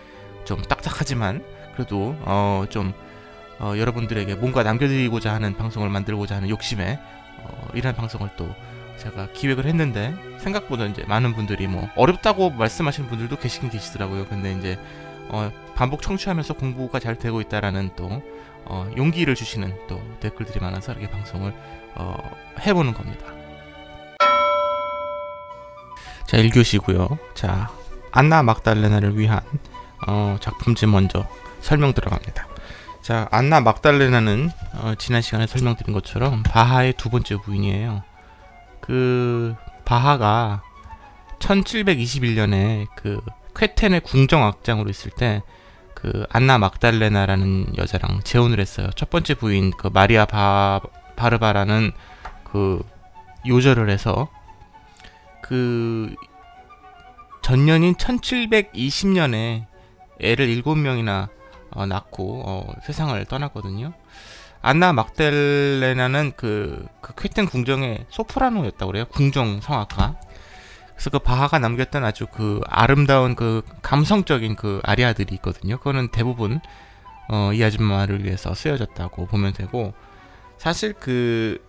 좀 0.44 0.62
딱딱하지만 0.62 1.44
그래도 1.74 2.16
어 2.24 2.64
좀 2.70 2.92
어, 3.60 3.74
여러분들에게 3.76 4.36
뭔가 4.36 4.62
남겨드리고자 4.62 5.34
하는 5.34 5.54
방송을 5.56 5.90
만들고자 5.90 6.36
하는 6.36 6.48
욕심에 6.48 6.98
어, 7.42 7.68
이런 7.74 7.94
방송을 7.94 8.30
또 8.36 8.48
제가 8.96 9.28
기획을 9.32 9.66
했는데 9.66 10.14
생각보다 10.38 10.86
이제 10.86 11.04
많은 11.06 11.34
분들이 11.34 11.66
뭐 11.66 11.88
어렵다고 11.94 12.50
말씀하시는 12.50 13.08
분들도 13.08 13.36
계시긴 13.36 13.68
계시더라고요. 13.70 14.26
근데 14.26 14.52
이제 14.52 14.78
어, 15.28 15.52
반복 15.74 16.00
청취하면서 16.02 16.54
공부가 16.54 16.98
잘 16.98 17.16
되고 17.16 17.40
있다라는 17.40 17.90
또 17.96 18.22
어, 18.64 18.90
용기를 18.96 19.34
주시는 19.34 19.74
또 19.88 20.00
댓글들이 20.20 20.58
많아서 20.60 20.92
이렇게 20.92 21.10
방송을 21.10 21.52
어, 21.96 22.16
해보는 22.60 22.94
겁니다. 22.94 23.26
자 26.30 26.36
1교시고요. 26.36 27.18
자 27.34 27.68
안나 28.12 28.44
막달레나를 28.44 29.18
위한 29.18 29.40
어, 30.06 30.36
작품집 30.40 30.88
먼저 30.88 31.26
설명 31.60 31.92
들어갑니다. 31.92 32.46
자 33.02 33.26
안나 33.32 33.60
막달레나는 33.60 34.50
어, 34.74 34.94
지난 34.96 35.22
시간에 35.22 35.48
설명드린 35.48 35.92
것처럼 35.92 36.44
바하의 36.44 36.92
두 36.92 37.10
번째 37.10 37.36
부인이에요. 37.38 38.04
그 38.80 39.56
바하가 39.84 40.62
1721년에 41.40 42.86
그 42.94 43.20
쾌텐의 43.56 44.00
궁정악장으로 44.02 44.88
있을 44.88 45.10
때 45.10 45.42
그 46.00 46.24
안나 46.30 46.56
막달레나라는 46.56 47.76
여자랑 47.76 48.20
재혼을 48.24 48.58
했어요. 48.58 48.88
첫 48.96 49.10
번째 49.10 49.34
부인 49.34 49.70
그 49.70 49.88
마리아 49.92 50.24
바 50.24 50.80
바르바라는 51.16 51.92
그 52.44 52.82
요절을 53.46 53.90
해서 53.90 54.28
그 55.50 56.14
전년인 57.42 57.94
1720년에 57.94 59.66
애를 60.20 60.46
7명이나 60.46 61.28
어, 61.72 61.86
낳고 61.86 62.42
어, 62.46 62.72
세상을 62.84 63.24
떠났거든요. 63.24 63.92
안나 64.62 64.92
막델레나는 64.92 66.34
그, 66.36 66.86
그 67.00 67.14
쾌텐 67.16 67.46
궁정의 67.46 68.06
소프라노였다고 68.10 68.92
그래요. 68.92 69.04
궁정 69.06 69.60
성악가. 69.60 70.20
그래서 70.92 71.10
그 71.10 71.18
바하가 71.18 71.58
남겼던 71.58 72.04
아주 72.04 72.26
그 72.32 72.60
아름다운 72.68 73.34
그 73.34 73.62
감성적인 73.82 74.54
그 74.54 74.80
아리아들이 74.84 75.34
있거든요. 75.36 75.78
그거는 75.78 76.08
대부분 76.12 76.60
어, 77.28 77.52
이 77.52 77.64
아줌마를 77.64 78.22
위해서 78.24 78.54
쓰여졌다고 78.54 79.26
보면 79.26 79.54
되고 79.54 79.94
사실 80.58 80.92
그 80.92 81.60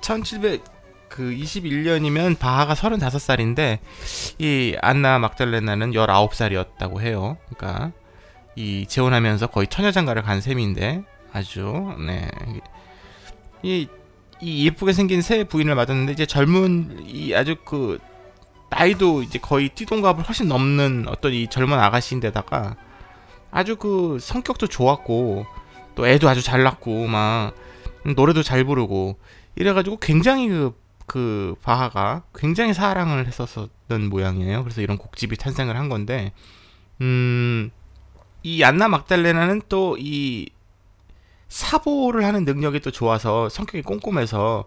1700, 0.00 0.64
그 1.08 1.22
21년이면 1.22 2.38
바하가 2.38 2.74
35살인데 2.74 3.78
이 4.38 4.76
안나 4.80 5.18
막달레나는 5.18 5.92
19살이었다고 5.92 7.00
해요. 7.00 7.36
그러니까 7.48 7.92
이 8.56 8.86
재혼하면서 8.86 9.48
거의 9.48 9.66
처녀장가를 9.68 10.22
간 10.22 10.40
셈인데 10.40 11.04
아주 11.32 11.94
네. 12.06 12.28
이, 13.62 13.88
이 14.40 14.66
예쁘게 14.66 14.92
생긴 14.92 15.22
새 15.22 15.44
부인을 15.44 15.74
맞았는데 15.74 16.12
이제 16.12 16.26
젊은 16.26 17.04
이 17.06 17.34
아주 17.34 17.56
그 17.64 17.98
나이도 18.70 19.22
이제 19.22 19.38
거의 19.38 19.70
띠동갑을 19.70 20.24
훨씬 20.24 20.48
넘는 20.48 21.06
어떤 21.08 21.32
이 21.32 21.48
젊은 21.48 21.78
아가씨인데다가 21.78 22.76
아주 23.50 23.76
그 23.76 24.18
성격도 24.20 24.66
좋았고 24.66 25.46
또 25.94 26.06
애도 26.06 26.28
아주 26.28 26.42
잘 26.42 26.62
낳고 26.62 27.06
막 27.06 27.54
노래도 28.14 28.42
잘 28.42 28.64
부르고 28.64 29.18
이래가지고 29.56 29.98
굉장히 29.98 30.48
그, 30.48 30.74
그 31.08 31.56
바하가 31.62 32.22
굉장히 32.34 32.74
사랑을 32.74 33.26
했었던 33.26 34.08
모양이에요. 34.08 34.62
그래서 34.62 34.80
이런 34.82 34.98
곡집이 34.98 35.36
탄생을 35.36 35.76
한 35.76 35.88
건데, 35.88 36.32
음, 37.00 37.70
이 38.44 38.62
안나 38.62 38.88
막달레나는 38.88 39.62
또 39.68 39.96
이 39.98 40.50
사보를 41.48 42.24
하는 42.24 42.44
능력이 42.44 42.80
또 42.80 42.90
좋아서 42.90 43.48
성격이 43.48 43.82
꼼꼼해서 43.82 44.66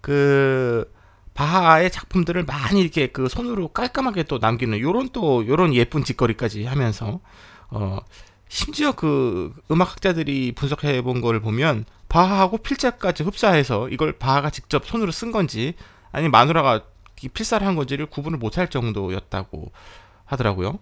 그 0.00 0.90
바하의 1.34 1.90
작품들을 1.90 2.44
많이 2.44 2.80
이렇게 2.80 3.08
그 3.08 3.28
손으로 3.28 3.68
깔끔하게 3.68 4.24
또 4.24 4.38
남기는 4.38 4.78
요런 4.80 5.10
또 5.12 5.46
요런 5.46 5.74
예쁜 5.74 6.04
짓거리까지 6.04 6.64
하면서 6.64 7.20
어 7.70 7.98
심지어 8.48 8.92
그 8.92 9.52
음악학자들이 9.70 10.52
분석해 10.52 11.02
본 11.02 11.20
거를 11.20 11.40
보면 11.40 11.84
바하하고 12.14 12.58
필자까지 12.58 13.24
흡사해서 13.24 13.88
이걸 13.88 14.12
바하가 14.12 14.50
직접 14.50 14.86
손으로 14.86 15.10
쓴 15.10 15.32
건지 15.32 15.74
아니 16.12 16.28
마누라가 16.28 16.84
필사를 17.16 17.66
한 17.66 17.74
건지를 17.74 18.06
구분을 18.06 18.38
못할 18.38 18.70
정도였다고 18.70 19.72
하더라고요. 20.24 20.78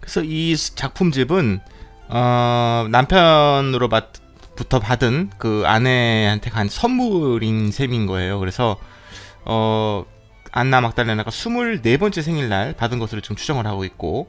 그래서 0.00 0.20
이 0.24 0.56
작품집은 0.56 1.60
어, 2.08 2.86
남편으로 2.90 3.86
맡, 3.86 4.14
부터 4.56 4.80
받은 4.80 5.30
그 5.38 5.62
아내한테 5.64 6.50
간 6.50 6.68
선물인 6.68 7.70
셈인 7.70 8.06
거예요. 8.06 8.40
그래서 8.40 8.76
어 9.44 10.04
안나 10.50 10.80
막달레나가 10.80 11.30
24번째 11.30 12.20
생일날 12.20 12.72
받은 12.72 12.98
것으로 12.98 13.20
지금 13.20 13.36
추정을 13.36 13.68
하고 13.68 13.84
있고 13.84 14.28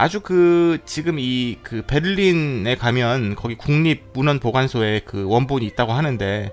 아주 0.00 0.20
그 0.20 0.78
지금 0.86 1.18
이 1.18 1.58
그 1.62 1.82
베를린에 1.86 2.76
가면 2.76 3.34
거기 3.34 3.54
국립문헌보관소에 3.56 5.00
그 5.04 5.26
원본이 5.28 5.66
있다고 5.66 5.92
하는데 5.92 6.50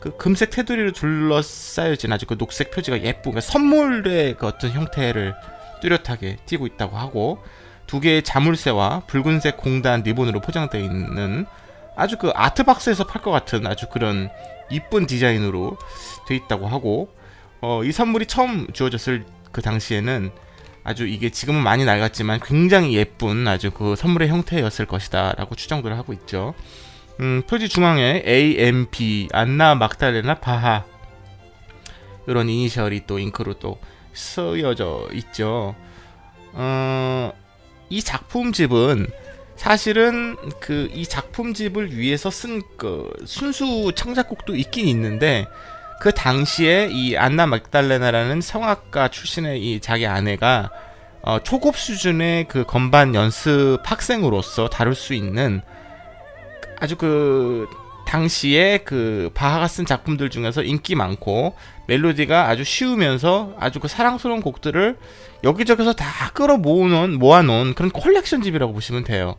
그 0.00 0.16
금색 0.16 0.50
테두리로 0.50 0.92
둘러싸여진 0.92 2.12
아주 2.12 2.26
그 2.26 2.38
녹색 2.38 2.70
표지가 2.70 3.02
예쁘고 3.02 3.32
그러니까 3.32 3.40
선물의 3.42 4.36
그 4.38 4.46
어떤 4.46 4.70
형태를 4.70 5.34
뚜렷하게 5.82 6.38
띄고 6.46 6.66
있다고 6.66 6.96
하고 6.96 7.38
두 7.86 8.00
개의 8.00 8.22
자물쇠와 8.22 9.02
붉은색 9.06 9.58
공단 9.58 10.02
리본으로 10.02 10.40
포장되어 10.40 10.80
있는 10.80 11.46
아주 11.96 12.16
그 12.18 12.32
아트박스에서 12.34 13.04
팔 13.06 13.22
것 13.22 13.30
같은 13.30 13.66
아주 13.66 13.88
그런 13.90 14.30
이쁜 14.70 15.06
디자인으로 15.06 15.76
돼 16.28 16.34
있다고 16.34 16.66
하고 16.66 17.10
어, 17.60 17.84
이 17.84 17.92
선물이 17.92 18.26
처음 18.26 18.66
주어졌을 18.72 19.24
그 19.52 19.60
당시에는 19.62 20.30
아주 20.86 21.04
이게 21.08 21.30
지금은 21.30 21.64
많이 21.64 21.84
낡았지만 21.84 22.38
굉장히 22.44 22.94
예쁜 22.94 23.48
아주 23.48 23.72
그 23.72 23.96
선물의 23.96 24.28
형태였을 24.28 24.86
것이다 24.86 25.32
라고 25.36 25.56
추정들을 25.56 25.98
하고 25.98 26.12
있죠. 26.12 26.54
음, 27.18 27.42
표지 27.48 27.68
중앙에 27.68 28.22
AMB 28.24 29.30
안나 29.32 29.74
막달레나 29.74 30.34
바하 30.38 30.84
이런 32.28 32.48
이니셜이 32.48 33.02
또 33.08 33.18
잉크로 33.18 33.54
또 33.54 33.80
쓰여져 34.12 35.08
있죠. 35.14 35.74
어, 36.52 37.32
이 37.90 38.00
작품집은 38.00 39.08
사실은 39.56 40.36
그 40.60 40.88
이 40.94 41.04
작품집을 41.04 41.98
위해서 41.98 42.30
쓴 42.30 42.62
그 42.76 43.10
순수 43.24 43.90
창작곡도 43.92 44.54
있긴 44.54 44.86
있는데 44.86 45.48
그 46.00 46.12
당시에 46.12 46.88
이 46.90 47.16
안나 47.16 47.46
막달레나라는 47.46 48.40
성악가 48.40 49.08
출신의 49.08 49.60
이 49.62 49.80
자기 49.80 50.06
아내가 50.06 50.70
어, 51.22 51.40
초급 51.42 51.76
수준의 51.76 52.46
그 52.48 52.64
건반 52.64 53.14
연습 53.14 53.78
학생으로서 53.82 54.68
다룰 54.68 54.94
수 54.94 55.14
있는 55.14 55.60
아주 56.78 56.96
그 56.96 57.68
당시에 58.06 58.78
그 58.84 59.30
바하가 59.34 59.66
쓴 59.66 59.84
작품들 59.84 60.30
중에서 60.30 60.62
인기 60.62 60.94
많고 60.94 61.54
멜로디가 61.88 62.48
아주 62.48 62.62
쉬우면서 62.62 63.54
아주 63.58 63.80
그 63.80 63.88
사랑스러운 63.88 64.40
곡들을 64.40 64.96
여기저기서 65.42 65.94
다 65.94 66.30
끌어 66.32 66.56
모으는 66.56 67.18
모아놓은 67.18 67.74
그런 67.74 67.90
콜렉션 67.90 68.42
집이라고 68.42 68.72
보시면 68.72 69.02
돼요. 69.02 69.36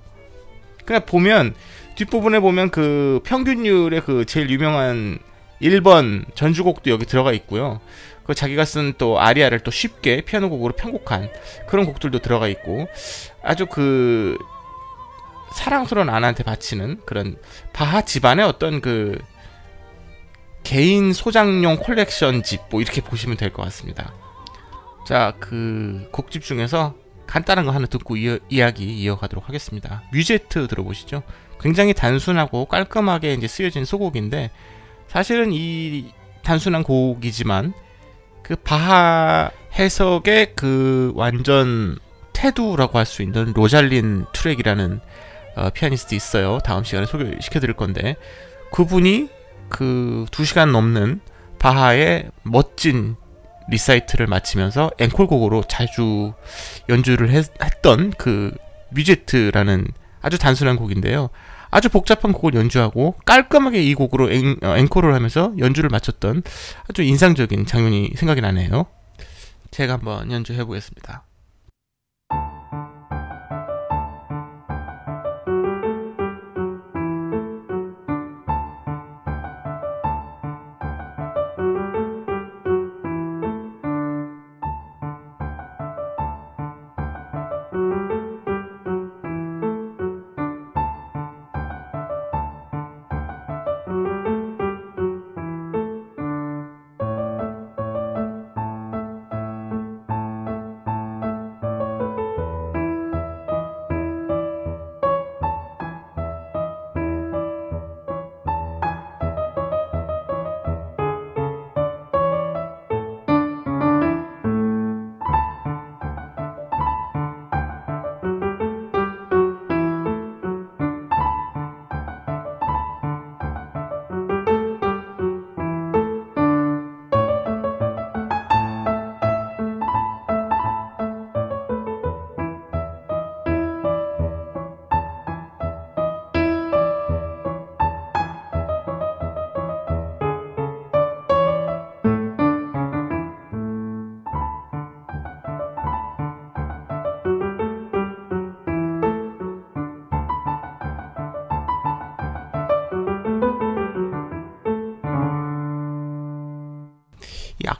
그냥 0.85 1.05
보면 1.05 1.55
뒷부분에 1.95 2.39
보면 2.39 2.69
그 2.69 3.21
평균율의 3.23 4.01
그 4.01 4.25
제일 4.25 4.49
유명한 4.49 5.19
1번 5.61 6.25
전주곡도 6.35 6.89
여기 6.91 7.05
들어가 7.05 7.31
있고요. 7.33 7.79
그 8.25 8.35
자기가 8.35 8.65
쓴 8.65 8.93
또 8.97 9.19
아리아를 9.19 9.59
또 9.61 9.71
쉽게 9.71 10.21
피아노 10.21 10.49
곡으로 10.49 10.73
편곡한 10.75 11.29
그런 11.67 11.85
곡들도 11.85 12.19
들어가 12.19 12.47
있고 12.49 12.87
아주 13.41 13.65
그 13.67 14.37
사랑스러운 15.53 16.09
아내한테 16.09 16.43
바치는 16.43 17.01
그런 17.05 17.37
바하 17.73 18.01
집안의 18.01 18.45
어떤 18.45 18.81
그 18.81 19.17
개인 20.63 21.13
소장용 21.13 21.77
콜렉션 21.77 22.43
집 22.43 22.61
뭐 22.69 22.81
이렇게 22.81 23.01
보시면 23.01 23.37
될 23.37 23.53
것 23.53 23.63
같습니다. 23.63 24.13
자, 25.07 25.33
그 25.39 26.09
곡집 26.11 26.43
중에서 26.43 26.95
간단한 27.27 27.65
거 27.65 27.71
하나 27.71 27.87
듣고 27.87 28.17
이어, 28.17 28.39
이야기 28.49 28.83
이어가도록 28.99 29.47
하겠습니다. 29.47 30.03
뮤제트 30.11 30.67
들어보시죠. 30.67 31.23
굉장히 31.61 31.93
단순하고 31.93 32.65
깔끔하게 32.65 33.33
이제 33.33 33.47
쓰여진 33.47 33.85
소곡인데 33.85 34.51
사실은 35.07 35.51
이 35.51 36.11
단순한 36.43 36.83
곡이지만 36.83 37.73
그 38.43 38.55
바하 38.55 39.51
해석의 39.73 40.53
그 40.55 41.11
완전 41.15 41.97
태두라고 42.33 42.97
할 42.97 43.05
수 43.05 43.21
있는 43.21 43.51
로잘린 43.53 44.25
투렉이라는 44.33 44.99
어, 45.55 45.69
피아니스트 45.71 46.13
있어요. 46.13 46.59
다음 46.59 46.83
시간에 46.83 47.07
소개시켜 47.07 47.59
드릴 47.59 47.75
건데 47.75 48.15
그분이 48.71 49.29
그 49.69 50.25
2시간 50.31 50.71
넘는 50.71 51.19
바하의 51.59 52.29
멋진 52.43 53.15
리사이틀을 53.69 54.27
마치면서 54.27 54.91
앵콜곡으로 54.99 55.63
자주 55.63 56.33
연주를 56.89 57.31
했, 57.31 57.47
던 57.81 58.24
그 58.24 58.55
뮤제트라는 58.91 59.87
아주 60.21 60.37
단순한 60.37 60.77
곡인데요. 60.77 61.29
아주 61.69 61.89
복잡한 61.89 62.33
곡을 62.33 62.55
연주하고 62.55 63.15
깔끔하게 63.25 63.83
이 63.83 63.93
곡으로 63.93 64.31
앵, 64.31 64.57
어, 64.63 64.77
앵콜을 64.77 65.13
하면서 65.13 65.53
연주를 65.57 65.89
마쳤던 65.89 66.43
아주 66.89 67.01
인상적인 67.03 67.65
장면이 67.65 68.13
생각이 68.15 68.41
나네요. 68.41 68.87
제가 69.71 69.93
한번 69.93 70.31
연주해 70.31 70.63
보겠습니다. 70.63 71.26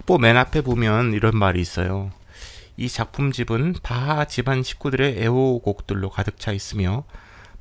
악보 0.07 0.19
맨 0.19 0.37
앞에 0.37 0.61
보면 0.61 1.11
이런 1.11 1.37
말이 1.37 1.59
있어요. 1.59 2.11
이 2.77 2.87
작품집은 2.87 3.75
바하 3.83 4.23
집안 4.23 4.63
식구들의 4.63 5.21
애호곡들로 5.21 6.09
가득 6.09 6.39
차 6.39 6.53
있으며 6.53 7.03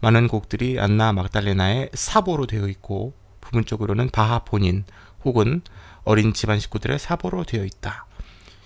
많은 0.01 0.29
곡들이 0.29 0.79
안나 0.79 1.13
막달레나의 1.13 1.91
사보로 1.93 2.47
되어 2.47 2.69
있고 2.69 3.15
부분적으로는 3.41 4.11
바하 4.11 4.39
본인 4.39 4.85
혹은 5.25 5.61
어린 6.05 6.33
집안 6.33 6.61
식구들의 6.61 7.01
사보로 7.01 7.43
되어 7.43 7.65
있다. 7.65 8.07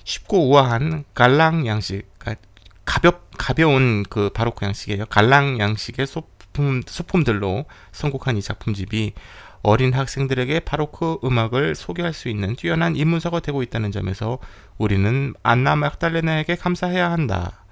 쉽고 0.05 0.51
우아한 0.51 1.05
갈랑 1.15 1.67
양식, 1.67 2.07
가볍 2.85 3.31
가벼운 3.39 4.03
그 4.03 4.29
바로크 4.29 4.63
양식이에요. 4.67 5.07
갈랑 5.07 5.59
양식의 5.59 6.07
소품 6.07 6.83
소품들로 6.87 7.65
선곡한 7.93 8.37
이 8.37 8.43
작품집이 8.43 9.15
어린 9.63 9.93
학생들에게 9.93 10.61
바로크 10.61 11.19
음악을 11.25 11.75
소개할 11.75 12.13
수 12.13 12.29
있는 12.29 12.57
뛰어난 12.57 12.97
입문서가 12.97 13.41
되고 13.41 13.63
있다는 13.63 13.93
점에서 13.93 14.39
우리는 14.79 15.35
안나 15.43 15.77
막달레나에게 15.77 16.57
감사해야 16.57 17.11
한다. 17.11 17.65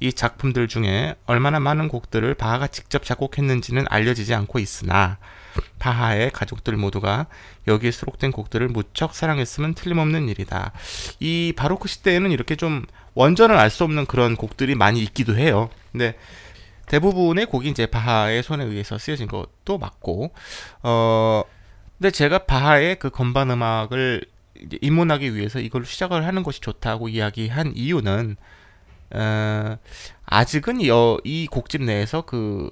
이 0.00 0.12
작품들 0.12 0.66
중에 0.66 1.14
얼마나 1.26 1.60
많은 1.60 1.88
곡들을 1.88 2.34
바하가 2.34 2.66
직접 2.68 3.04
작곡했는지는 3.04 3.84
알려지지 3.88 4.34
않고 4.34 4.58
있으나 4.58 5.18
바하의 5.78 6.30
가족들 6.30 6.76
모두가 6.76 7.26
여기에 7.68 7.90
수록된 7.90 8.32
곡들을 8.32 8.66
무척 8.68 9.14
사랑했으면 9.14 9.74
틀림없는 9.74 10.28
일이다. 10.30 10.72
이 11.20 11.52
바로크 11.54 11.86
시대에는 11.86 12.32
이렇게 12.32 12.56
좀 12.56 12.86
원전을 13.14 13.56
알 13.56 13.70
수 13.70 13.84
없는 13.84 14.06
그런 14.06 14.36
곡들이 14.36 14.74
많이 14.74 15.02
있기도 15.02 15.36
해요. 15.36 15.68
근데 15.92 16.16
대부분의 16.90 17.46
곡이 17.46 17.68
이제 17.68 17.86
바하의 17.86 18.42
손에 18.42 18.64
의해서 18.64 18.98
쓰여진 18.98 19.28
것도 19.28 19.78
맞고, 19.78 20.32
어, 20.82 21.42
근데 21.96 22.10
제가 22.10 22.46
바하의 22.46 22.98
그 22.98 23.10
건반 23.10 23.48
음악을 23.50 24.24
입문하기 24.82 25.36
위해서 25.36 25.60
이걸 25.60 25.86
시작을 25.86 26.26
하는 26.26 26.42
것이 26.42 26.60
좋다고 26.60 27.08
이야기한 27.08 27.74
이유는, 27.76 28.36
어, 29.12 29.76
아직은 30.26 30.80
이, 30.80 30.90
어, 30.90 31.18
이 31.22 31.46
곡집 31.46 31.82
내에서 31.82 32.22
그 32.22 32.70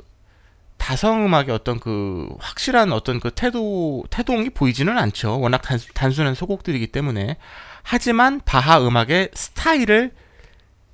다성 0.79 1.25
음악의 1.25 1.51
어떤 1.51 1.79
그 1.79 2.29
확실한 2.41 2.93
어떤 2.93 3.21
그 3.21 3.31
태도 3.31 4.05
태동이 4.11 4.51
보이지는 4.51 4.99
않죠. 4.99 5.39
워낙 5.39 5.59
단수, 5.59 5.93
단순한 5.95 6.35
소곡들이기 6.35 6.89
때문에. 6.89 7.37
하지만 7.85 8.41
바하 8.45 8.85
음악의 8.85 9.31
스타일을 9.33 10.13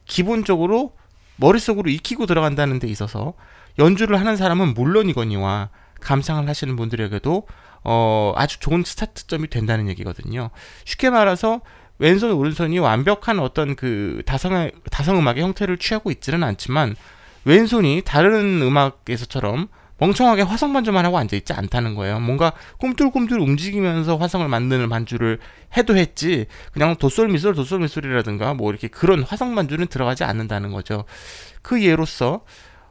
기본적으로 0.05 0.93
머릿속으로 1.37 1.91
익히고 1.91 2.27
들어간다는 2.27 2.79
데 2.79 2.89
있어서 2.89 3.35
연주를 3.79 4.21
하는 4.21 4.37
사람은 4.37 4.75
물론이거니와 4.75 5.71
감상을 6.01 6.49
하시는 6.49 6.77
분들에게도 6.77 7.47
어, 7.85 8.33
아주 8.37 8.61
좋은 8.61 8.83
스타트점이 8.85 9.49
된다는 9.49 9.89
얘기거든요. 9.89 10.51
쉽게 10.85 11.11
말해서 11.11 11.61
왼손 11.99 12.33
오른손이 12.33 12.79
완벽한 12.79 13.39
어떤 13.39 13.77
그 13.77 14.23
다성 14.27 14.71
다성 14.91 15.19
음악의 15.19 15.43
형태를 15.43 15.79
취하고 15.79 16.11
있지는 16.11 16.43
않지만 16.43 16.97
왼손이 17.45 18.03
다른 18.05 18.63
음악에서처럼 18.63 19.69
멍청하게 19.99 20.43
화성 20.43 20.73
반주만 20.73 21.05
하고 21.05 21.19
앉아 21.19 21.37
있지 21.37 21.53
않다는 21.53 21.95
거예요. 21.95 22.21
뭔가 22.21 22.53
꿈틀꿈틀 22.79 23.39
움직이면서 23.39 24.17
화성을 24.17 24.47
만드는 24.49 24.89
반주를 24.89 25.39
해도 25.77 25.97
했지 25.97 26.47
그냥 26.73 26.97
도솔미솔 26.97 27.55
도솔미솔이라든가 27.55 28.55
뭐 28.55 28.71
이렇게 28.71 28.89
그런 28.89 29.23
화성 29.23 29.55
반주는 29.55 29.87
들어가지 29.87 30.25
않는다는 30.25 30.73
거죠. 30.73 31.05
그 31.63 31.83
예로서 31.83 32.45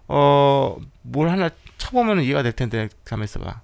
어 0.08 0.78
뭘 1.04 1.30
하나 1.30 1.50
쳐보면 1.78 2.24
이해가 2.24 2.44
될 2.44 2.54
텐데 2.54 2.90
가만 3.06 3.26
있어봐. 3.26 3.62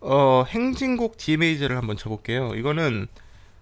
어 0.00 0.44
행진곡 0.48 1.16
D 1.16 1.36
메이저를 1.36 1.76
한번 1.76 1.96
쳐볼게요. 1.96 2.52
이거는 2.54 3.08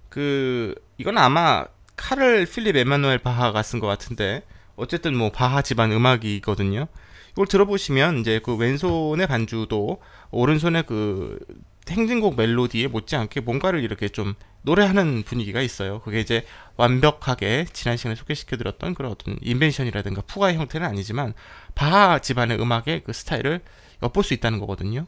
그 0.09 0.75
이건 0.99 1.19
아마 1.19 1.65
카를 1.97 2.47
필립 2.47 2.77
에마누엘 2.77 3.19
바하가 3.19 3.62
쓴 3.62 3.81
것 3.81 3.87
같은데 3.87 4.43
어쨌든 4.77 5.17
뭐 5.17 5.31
바하 5.31 5.62
집안 5.62 5.93
음악이거든요. 5.93 6.87
이걸 7.33 7.47
들어보시면 7.47 8.18
이제 8.18 8.40
그 8.42 8.57
왼손의 8.57 9.27
반주도 9.27 10.01
오른손의 10.31 10.85
그 10.87 11.38
행진곡 11.88 12.37
멜로디에 12.37 12.87
못지않게 12.88 13.40
뭔가를 13.40 13.83
이렇게 13.83 14.09
좀 14.09 14.35
노래하는 14.62 15.25
분위기가 15.25 15.61
있어요. 15.61 16.01
그게 16.01 16.21
이제 16.21 16.45
완벽하게 16.77 17.66
지난 17.73 17.97
시간에 17.97 18.14
소개시켜드렸던 18.14 18.95
그런 18.95 19.11
어떤 19.11 19.37
인벤션이라든가 19.42 20.23
푸가의 20.23 20.57
형태는 20.57 20.87
아니지만 20.87 21.35
바하 21.75 22.18
집안의 22.21 22.61
음악의 22.61 23.03
그 23.05 23.12
스타일을 23.12 23.61
엿볼 24.03 24.23
수 24.25 24.35
있다는 24.35 24.59
거거든요. 24.61 25.07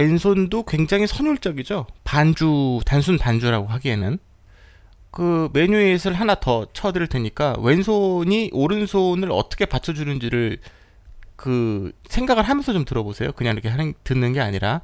왼손도 0.00 0.64
굉장히 0.64 1.06
선율적이죠. 1.06 1.86
반주 2.04 2.80
단순 2.86 3.18
반주라고 3.18 3.66
하기에는 3.66 4.18
그 5.10 5.50
메뉴잇을 5.52 6.14
하나 6.14 6.36
더 6.36 6.66
쳐드릴 6.72 7.08
테니까 7.08 7.56
왼손이 7.60 8.50
오른손을 8.52 9.30
어떻게 9.30 9.66
받쳐주는지를 9.66 10.58
그 11.36 11.92
생각을 12.08 12.44
하면서 12.44 12.72
좀 12.72 12.84
들어보세요. 12.84 13.32
그냥 13.32 13.54
이렇게 13.54 13.68
하는, 13.68 13.94
듣는 14.04 14.32
게 14.32 14.40
아니라 14.40 14.80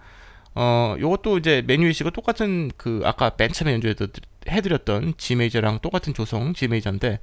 어 0.54 0.96
요것도 0.98 1.38
이제 1.38 1.62
메뉴잇이고 1.66 2.10
똑같은 2.10 2.70
그 2.76 3.02
아까 3.04 3.30
맨 3.36 3.52
처음에 3.52 3.74
연주해도 3.74 4.08
해드렸던 4.48 5.14
G 5.18 5.36
메이저랑 5.36 5.80
똑같은 5.80 6.14
조성 6.14 6.54
G 6.54 6.68
메이저인데 6.68 7.20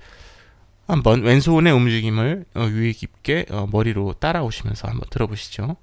한번 0.88 1.24
왼손의 1.24 1.74
움직임을 1.74 2.46
어, 2.56 2.68
유의 2.70 2.94
깊게 2.94 3.46
어, 3.50 3.68
머리로 3.72 4.16
따라오시면서 4.20 4.88
한번 4.88 5.08
들어보시죠. 5.10 5.78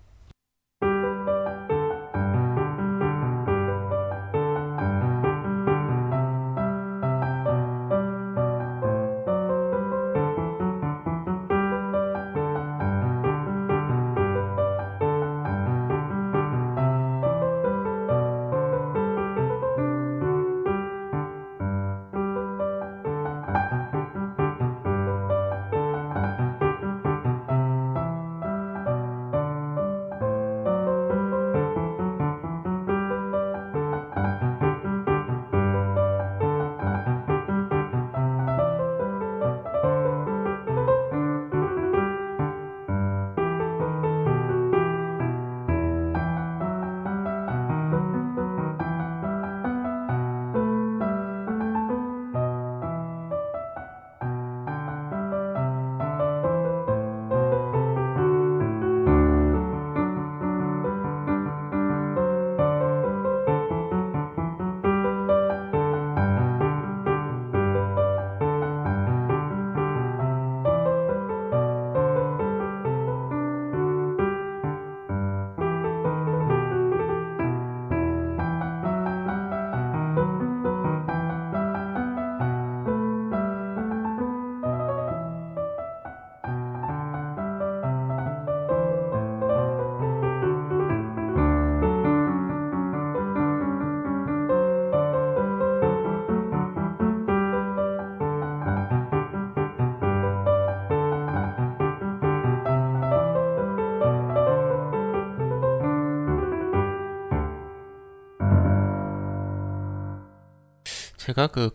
제가 111.35 111.49
그 111.49 111.71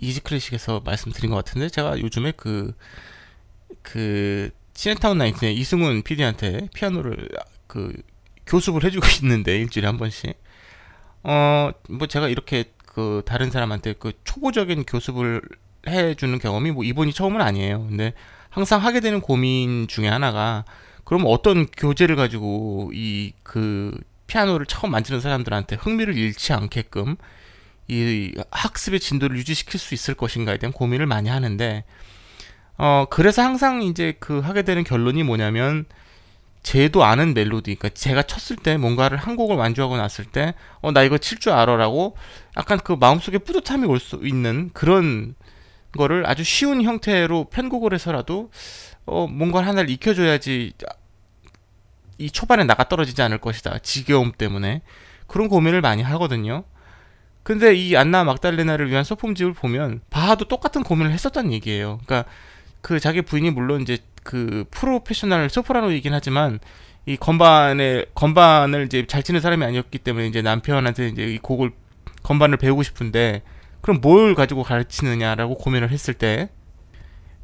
이지 0.00 0.20
클래식에서 0.20 0.80
말씀드린 0.84 1.30
것 1.30 1.36
같은데 1.36 1.68
제가 1.68 1.98
요즘에 2.00 2.32
그그 2.32 4.50
시네타운 4.74 5.18
나이트의 5.18 5.54
이승훈 5.56 6.02
PD한테 6.02 6.68
피아노를 6.74 7.28
그 7.66 7.92
교습을 8.46 8.84
해주고 8.84 9.06
있는데 9.22 9.56
일주일에 9.58 9.86
한 9.86 9.98
번씩 9.98 10.34
어 11.22 11.72
뭐 11.88 12.06
제가 12.06 12.28
이렇게 12.28 12.64
그 12.86 13.22
다른 13.26 13.50
사람한테 13.50 13.94
그 13.94 14.12
초보적인 14.24 14.84
교습을 14.84 15.42
해주는 15.86 16.38
경험이 16.38 16.70
뭐 16.72 16.84
이번이 16.84 17.12
처음은 17.12 17.40
아니에요. 17.40 17.86
근데 17.86 18.14
항상 18.48 18.82
하게 18.82 19.00
되는 19.00 19.20
고민 19.20 19.86
중에 19.88 20.08
하나가 20.08 20.64
그럼 21.04 21.24
어떤 21.26 21.66
교재를 21.66 22.16
가지고 22.16 22.90
이 22.94 23.32
그 23.42 23.96
피아노를 24.26 24.64
처음 24.66 24.92
만지는 24.92 25.20
사람들한테 25.20 25.76
흥미를 25.76 26.16
잃지 26.16 26.52
않게끔 26.52 27.16
이 27.90 28.32
학습의 28.52 29.00
진도를 29.00 29.36
유지시킬 29.36 29.80
수 29.80 29.94
있을 29.94 30.14
것인가에 30.14 30.58
대한 30.58 30.72
고민을 30.72 31.06
많이 31.06 31.28
하는데 31.28 31.84
어 32.78 33.06
그래서 33.10 33.42
항상 33.42 33.82
이제 33.82 34.14
그 34.20 34.38
하게 34.40 34.62
되는 34.62 34.84
결론이 34.84 35.22
뭐냐면 35.24 35.84
제도 36.62 37.04
아는 37.04 37.34
멜로디 37.34 37.74
그러니까 37.74 37.88
제가 37.90 38.22
쳤을 38.22 38.56
때 38.56 38.76
뭔가를 38.76 39.16
한 39.18 39.34
곡을 39.36 39.56
완주하고 39.56 39.96
났을 39.96 40.24
때 40.24 40.54
어 40.82 40.92
나 40.92 41.02
이거 41.02 41.18
칠 41.18 41.38
줄 41.40 41.52
알아라고 41.52 42.16
약간 42.56 42.78
그 42.78 42.92
마음속에 42.92 43.38
뿌듯함이 43.38 43.86
올 43.86 43.98
수 43.98 44.20
있는 44.22 44.70
그런 44.72 45.34
거를 45.96 46.26
아주 46.26 46.44
쉬운 46.44 46.82
형태로 46.82 47.46
편곡을 47.50 47.92
해서라도 47.94 48.50
어 49.06 49.26
뭔가 49.26 49.60
하나를 49.66 49.90
익혀줘야지 49.90 50.72
이 52.18 52.30
초반에 52.30 52.64
나가 52.64 52.84
떨어지지 52.88 53.20
않을 53.22 53.38
것이다 53.38 53.78
지겨움 53.80 54.32
때문에 54.32 54.82
그런 55.26 55.48
고민을 55.48 55.80
많이 55.80 56.02
하거든요. 56.02 56.64
근데 57.50 57.74
이 57.74 57.96
안나 57.96 58.22
막달레나를 58.22 58.90
위한 58.90 59.02
소품집을 59.02 59.54
보면 59.54 60.02
바하도 60.08 60.44
똑같은 60.44 60.84
고민을 60.84 61.10
했었단 61.10 61.52
얘기예요. 61.52 61.98
그러니까 62.06 62.30
그 62.80 63.00
자기 63.00 63.22
부인이 63.22 63.50
물론 63.50 63.82
이제 63.82 63.98
그 64.22 64.66
프로페셔널 64.70 65.50
소프라노이긴 65.50 66.14
하지만 66.14 66.60
이 67.06 67.16
건반에 67.16 68.04
건반을 68.14 68.86
이제 68.86 69.04
잘 69.08 69.24
치는 69.24 69.40
사람이 69.40 69.64
아니었기 69.64 69.98
때문에 69.98 70.28
이제 70.28 70.42
남편한테 70.42 71.08
이제 71.08 71.24
이 71.24 71.38
곡을 71.38 71.72
건반을 72.22 72.56
배우고 72.56 72.84
싶은데 72.84 73.42
그럼 73.80 74.00
뭘 74.00 74.36
가지고 74.36 74.62
가르치느냐라고 74.62 75.56
고민을 75.56 75.90
했을 75.90 76.14
때 76.14 76.50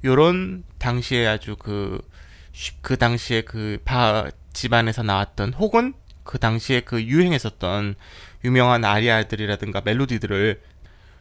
요런 0.05 0.63
당시에 0.79 1.27
아주 1.27 1.57
그그 1.57 2.97
당시에 2.97 3.41
그 3.41 3.81
바 3.85 4.31
집안에서 4.53 5.03
나왔던 5.03 5.55
혹은 5.55 5.95
그 6.27 6.39
당시에 6.39 6.81
그 6.81 7.03
유행했었던 7.03 7.95
유명한 8.45 8.85
아리아들이라든가 8.85 9.83
멜로디들을 9.85 10.61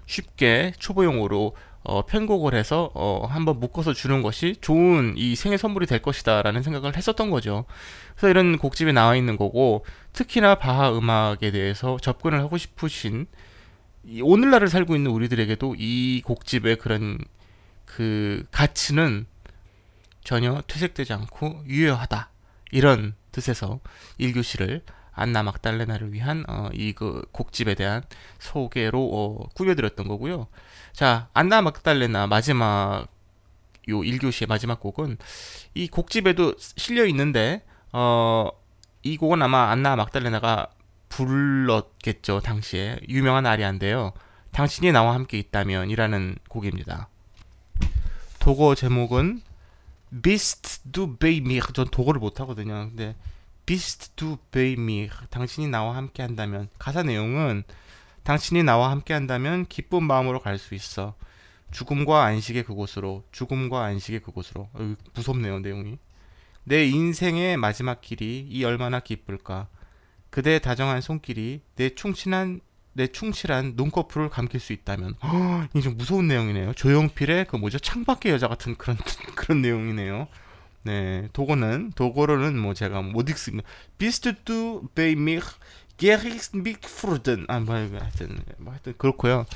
쉽게 0.05 0.73
초보용으로 0.77 1.55
어, 1.83 2.05
편곡을 2.05 2.55
해서 2.55 2.91
어, 2.95 3.27
한번 3.29 3.59
묶어서 3.59 3.93
주는 3.93 4.23
것이 4.23 4.55
좋은 4.59 5.13
이 5.17 5.35
생일 5.35 5.59
선물이 5.59 5.85
될 5.85 6.01
것이다라는 6.01 6.63
생각을 6.63 6.97
했었던 6.97 7.29
거죠. 7.29 7.65
그래서 8.15 8.29
이런 8.29 8.57
곡집에 8.57 8.91
나와 8.91 9.15
있는 9.15 9.37
거고 9.37 9.85
특히나 10.11 10.55
바하 10.55 10.91
음악에 10.91 11.51
대해서 11.51 11.97
접근을 12.01 12.39
하고 12.39 12.57
싶으신 12.57 13.27
이 14.03 14.21
오늘날을 14.21 14.67
살고 14.67 14.95
있는 14.95 15.11
우리들에게도 15.11 15.75
이 15.77 16.23
곡집의 16.25 16.77
그런 16.77 17.19
그 17.85 18.45
가치는 18.51 19.27
전혀 20.23 20.61
퇴색되지 20.67 21.13
않고 21.13 21.65
유효하다 21.67 22.29
이런 22.71 23.13
뜻에서 23.31 23.79
1교시를 24.19 24.81
안나 25.15 25.43
막달레나를 25.43 26.13
위한 26.13 26.45
어, 26.47 26.69
이그 26.73 27.27
곡집에 27.31 27.73
대한 27.75 28.03
소개로 28.39 29.09
어, 29.13 29.47
꾸며드렸던 29.55 30.07
거고요. 30.07 30.47
자, 30.93 31.29
안나 31.33 31.61
막달레나 31.61 32.27
마지막 32.27 33.07
요 33.89 33.99
1교시의 33.99 34.47
마지막 34.47 34.79
곡은 34.79 35.17
이 35.73 35.87
곡집에도 35.87 36.55
실려 36.57 37.05
있는데 37.05 37.63
어, 37.91 38.49
이 39.03 39.17
곡은 39.17 39.41
아마 39.41 39.69
안나 39.71 39.95
막달레나가 39.95 40.67
불렀겠죠 41.09 42.41
당시에 42.41 42.99
유명한 43.07 43.45
아리아인데요. 43.45 44.11
당신이 44.51 44.91
나와 44.91 45.13
함께 45.13 45.37
있다면이라는 45.37 46.37
곡입니다. 46.49 47.09
독어 48.39 48.75
제목은 48.75 49.41
Bist 50.21 50.91
du 50.91 51.17
bei 51.17 51.37
mir. 51.37 51.61
전 51.73 51.87
독어를 51.87 52.19
못 52.19 52.39
하거든요. 52.41 52.89
근데 52.89 53.15
Bist 53.65 54.11
du 54.15 54.37
bei 54.51 54.75
mir. 54.77 55.09
당신이 55.29 55.67
나와 55.67 55.95
함께 55.95 56.21
한다면 56.21 56.69
가사 56.77 57.03
내용은 57.03 57.63
당신이 58.23 58.63
나와 58.63 58.91
함께 58.91 59.13
한다면 59.13 59.65
기쁜 59.67 60.03
마음으로 60.03 60.39
갈 60.39 60.57
수 60.57 60.75
있어. 60.75 61.15
죽음과 61.71 62.23
안식의 62.25 62.63
그곳으로. 62.63 63.23
죽음과 63.31 63.83
안식의 63.83 64.21
그곳으로. 64.21 64.69
어, 64.73 64.95
무섭네요, 65.13 65.59
내용이. 65.59 65.97
내 66.63 66.85
인생의 66.85 67.57
마지막 67.57 68.01
길이 68.01 68.47
이 68.49 68.63
얼마나 68.63 68.99
기쁠까. 68.99 69.67
그대의 70.29 70.61
다정한 70.61 71.01
손길이 71.01 71.61
내 71.75 71.89
충실한 71.89 72.61
내 72.93 73.07
충실한 73.07 73.73
눈꺼풀을 73.75 74.29
감길 74.29 74.59
수 74.61 74.71
있다면 74.73 75.15
허, 75.21 75.67
이게 75.73 75.81
좀 75.81 75.97
무서운 75.97 76.27
내용이네요. 76.27 76.73
조용필의 76.73 77.47
그 77.47 77.57
뭐죠 77.57 77.77
창밖의 77.77 78.31
여자 78.31 78.47
같은 78.47 78.75
그런 78.75 78.97
그런 79.35 79.61
내용이네요. 79.61 80.27
네, 80.85 81.29
도고는 81.33 81.93
도고로는 81.95 82.59
뭐 82.59 82.75
제가 82.75 83.01
못 83.01 83.27
읽습니다. 83.31 83.67
Bist 83.97 84.31
du 84.45 84.87
bei 84.93 85.13
mir 85.13 85.41
gerig 85.97 86.51
mich 86.53 86.81
fruden? 86.83 87.45
아, 87.47 87.59
뭐 87.59 87.73
하여튼 87.75 88.37
뭐 88.57 88.71
하여튼 88.71 88.93
그렇고요. 88.99 89.47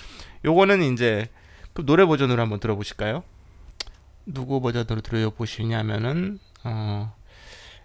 요거는 0.43 0.91
이제 0.91 1.29
그 1.73 1.85
노래 1.85 2.03
버전으로 2.05 2.41
한번 2.41 2.59
들어보실까요? 2.59 3.23
누구 4.25 4.59
버전으로 4.59 5.01
들어보시냐면은 5.01 6.39
어, 6.63 7.13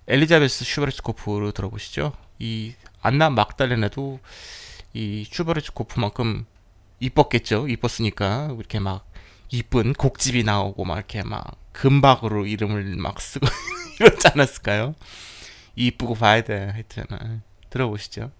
엘리자베스 0.09 0.65
슈베르츠코프로 0.65 1.53
들어보시죠. 1.53 2.15
이 2.39 2.73
안나 3.03 3.29
막달레나도 3.29 4.21
이 4.95 5.29
슈베르츠코프만큼 5.31 6.47
이뻤겠죠. 7.01 7.69
이뻤으니까 7.69 8.55
이렇게 8.59 8.79
막 8.79 9.07
이쁜 9.51 9.93
곡집이 9.93 10.45
나오고 10.45 10.87
막 10.87 10.97
이렇게 10.97 11.23
막 11.23 11.59
금박으로 11.75 12.47
이름을 12.47 12.97
막 12.97 13.21
쓰고 13.21 13.47
이러지 14.01 14.29
않았을까요? 14.29 14.95
이쁘고 15.77 16.15
봐야 16.15 16.43
돼 16.43 16.71
하여튼 16.73 17.05
들어보시죠. 17.69 18.31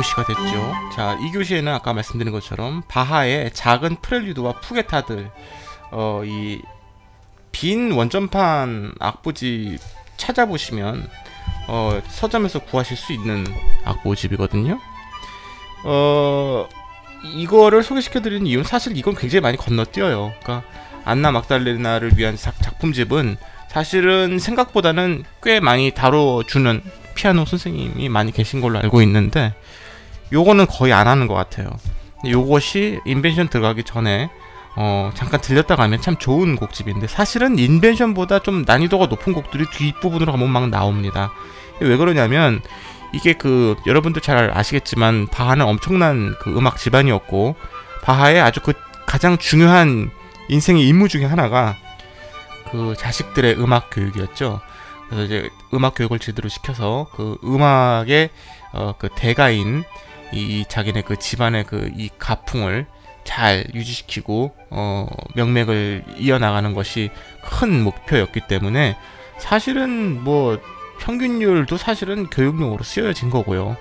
2교시가 0.00 0.26
됐죠. 0.26 0.74
자, 0.94 1.16
2교시에는 1.20 1.68
아까 1.68 1.92
말씀드린 1.92 2.32
것처럼 2.32 2.82
바하의 2.88 3.52
작은 3.52 3.96
프렐류드와 4.02 4.60
푸게타들, 4.60 5.30
어, 5.92 6.22
이 6.24 6.60
빈 7.58 7.92
원전판 7.92 8.92
악보집 9.00 9.78
찾아보시면 10.18 11.08
어, 11.68 12.02
서점에서 12.06 12.58
구하실 12.58 12.98
수 12.98 13.14
있는 13.14 13.46
악보집이거든요. 13.82 14.78
어, 15.84 16.68
이거를 17.24 17.82
소개시켜드리는 17.82 18.46
이유는 18.46 18.64
사실 18.64 18.94
이건 18.98 19.14
굉장히 19.14 19.40
많이 19.40 19.56
건너뛰어요. 19.56 20.34
그러니까 20.42 20.68
안나 21.06 21.32
막달레나를 21.32 22.18
위한 22.18 22.36
작, 22.36 22.60
작품집은 22.60 23.38
사실은 23.68 24.38
생각보다는 24.38 25.24
꽤 25.42 25.58
많이 25.58 25.92
다뤄주는 25.92 26.82
피아노 27.14 27.46
선생님이 27.46 28.10
많이 28.10 28.32
계신 28.32 28.60
걸로 28.60 28.78
알고 28.80 29.00
있는데 29.00 29.54
요거는 30.32 30.66
거의 30.66 30.92
안 30.92 31.06
하는 31.08 31.26
것 31.26 31.34
같아요. 31.34 31.68
요것이 32.26 33.00
인벤션 33.04 33.48
들어가기 33.48 33.84
전에 33.84 34.30
어, 34.74 35.10
잠깐 35.14 35.40
들렸다 35.40 35.76
가면 35.76 36.00
참 36.02 36.16
좋은 36.16 36.56
곡집인데 36.56 37.06
사실은 37.06 37.58
인벤션보다 37.58 38.40
좀 38.40 38.64
난이도가 38.66 39.06
높은 39.06 39.32
곡들이 39.32 39.64
뒷부분으로 39.70 40.32
가면 40.32 40.50
막 40.50 40.68
나옵니다. 40.68 41.32
왜 41.80 41.96
그러냐면 41.96 42.60
이게 43.12 43.32
그 43.32 43.76
여러분들 43.86 44.20
잘 44.20 44.50
아시겠지만 44.54 45.28
바하는 45.28 45.64
엄청난 45.64 46.34
그 46.40 46.50
음악 46.56 46.76
집안이었고 46.76 47.56
바하의 48.02 48.40
아주 48.40 48.60
그 48.60 48.74
가장 49.06 49.38
중요한 49.38 50.10
인생의 50.48 50.86
임무 50.86 51.08
중에 51.08 51.24
하나가 51.24 51.74
그 52.70 52.94
자식들의 52.98 53.58
음악 53.58 53.90
교육이었죠. 53.90 54.60
그래서 55.08 55.24
이제 55.24 55.48
음악 55.72 55.94
교육을 55.94 56.18
제대로 56.18 56.48
시켜서 56.48 57.06
그 57.14 57.38
음악의 57.44 58.30
어 58.72 58.94
그 58.98 59.08
대가인 59.14 59.84
이 60.32 60.64
자기네 60.68 61.02
그 61.02 61.16
집안의 61.18 61.64
그 61.64 61.90
이 61.96 62.10
가풍을 62.18 62.86
잘 63.24 63.66
유지시키고 63.74 64.54
어 64.70 65.08
명맥을 65.34 66.04
이어나가는 66.18 66.72
것이 66.74 67.10
큰 67.42 67.82
목표였기 67.82 68.40
때문에 68.48 68.96
사실은 69.38 70.22
뭐 70.22 70.60
평균율도 71.00 71.76
사실은 71.76 72.26
교육용으로 72.28 72.82
쓰여진 72.84 73.30
거고요. 73.30 73.76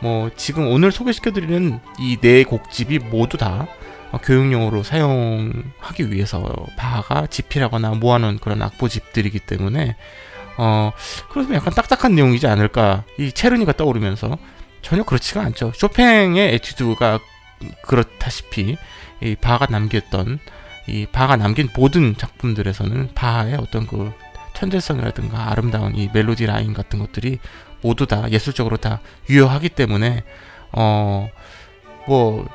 뭐 0.00 0.30
지금 0.36 0.68
오늘 0.68 0.92
소개시켜드리는 0.92 1.78
이 1.98 2.16
네 2.20 2.44
곡집이 2.44 2.98
모두 3.00 3.36
다 3.36 3.66
어, 4.12 4.18
교육용으로 4.18 4.82
사용하기 4.82 6.10
위해서 6.12 6.42
바하가 6.76 7.26
집필하거나 7.26 7.90
모아놓은 7.92 8.38
그런 8.38 8.62
악보집들이기 8.62 9.40
때문에 9.40 9.96
어 10.58 10.92
그래서 11.30 11.54
약간 11.54 11.74
딱딱한 11.74 12.14
내용이지 12.14 12.46
않을까 12.46 13.04
이 13.18 13.30
체르니가 13.32 13.72
떠오르면서 13.72 14.38
전혀 14.86 15.02
그렇지가 15.02 15.40
않죠. 15.42 15.72
쇼팽의 15.74 16.54
에튜드가 16.54 17.18
그렇다시피 17.82 18.76
이 19.20 19.34
바하가 19.34 19.66
남겼던 19.68 20.38
이 20.86 21.06
바하가 21.10 21.34
남긴 21.34 21.68
모든 21.74 22.16
작품들에서는 22.16 23.10
바하의 23.12 23.56
어떤 23.56 23.88
그 23.88 24.12
천재성이라든가 24.54 25.50
아름다운 25.50 25.96
이 25.96 26.08
멜로디 26.12 26.46
라인 26.46 26.72
같은 26.72 27.00
것들이 27.00 27.40
모두 27.82 28.06
다 28.06 28.30
예술적으로 28.30 28.76
다 28.76 29.00
유효하기 29.28 29.70
때문에 29.70 30.22
어 30.72 31.28
뭐 32.08 32.48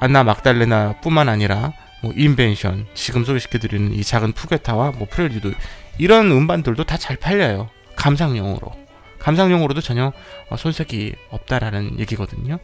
안나 0.00 0.24
막달레나뿐만 0.24 1.28
아니라 1.28 1.72
뭐 2.02 2.12
인벤션 2.16 2.88
지금 2.94 3.24
소개시켜드리는 3.24 3.94
이 3.94 4.02
작은 4.02 4.32
푸게타와 4.32 4.90
뭐 4.96 5.06
프렐류드 5.08 5.54
이런 5.98 6.32
음반들도 6.32 6.82
다 6.82 6.96
잘 6.96 7.14
팔려요. 7.16 7.70
감상용으로 7.94 8.87
감상용으로도 9.28 9.82
전혀 9.82 10.12
어, 10.48 10.56
손색이 10.56 11.14
없다라는 11.30 11.98
얘기거든요. 12.00 12.58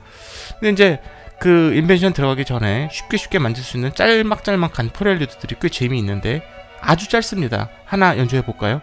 근데 0.61 0.71
이제 0.71 1.01
그 1.39 1.75
인벤션 1.75 2.15
들어가기 2.15 2.47
전에 2.47 2.89
쉽게 2.91 3.19
쉽게 3.19 3.39
만질 3.39 3.63
수 3.63 3.77
있는 3.77 3.95
짤막짤막한 3.95 4.91
프렐류드들이 4.91 5.57
꽤 5.61 5.69
재미있는데 5.69 6.43
아주 6.81 7.09
짧습니다. 7.11 7.69
하나 7.85 8.17
연주해 8.17 8.43
볼까요? 8.43 8.81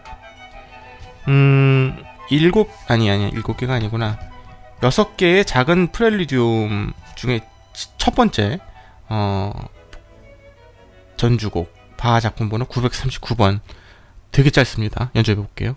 음 1.28 1.98
일곱 2.30 2.70
아니 2.88 3.10
아니 3.10 3.30
일곱 3.30 3.58
개가 3.58 3.74
아니구나. 3.74 4.20
여섯 4.84 5.18
개의 5.18 5.44
작은 5.46 5.92
프렐리디움 5.92 6.94
중에 7.16 7.42
치- 7.74 7.88
첫 7.98 8.14
번째 8.16 8.60
어 9.10 9.52
전주곡 11.18 11.74
바하 11.98 12.20
작품 12.20 12.48
번호 12.50 12.66
939번. 12.66 13.60
되게 14.32 14.50
짧습니다. 14.52 15.10
연주해 15.16 15.36
볼게요 15.36 15.76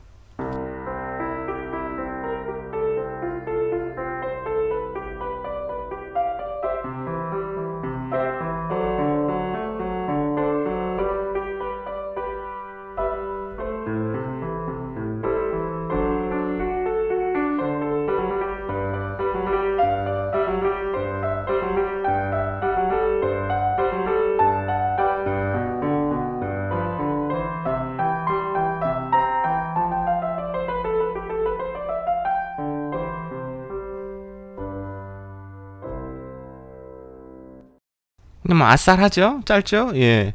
아싸하죠? 38.65 39.43
짧죠? 39.45 39.93
예. 39.97 40.35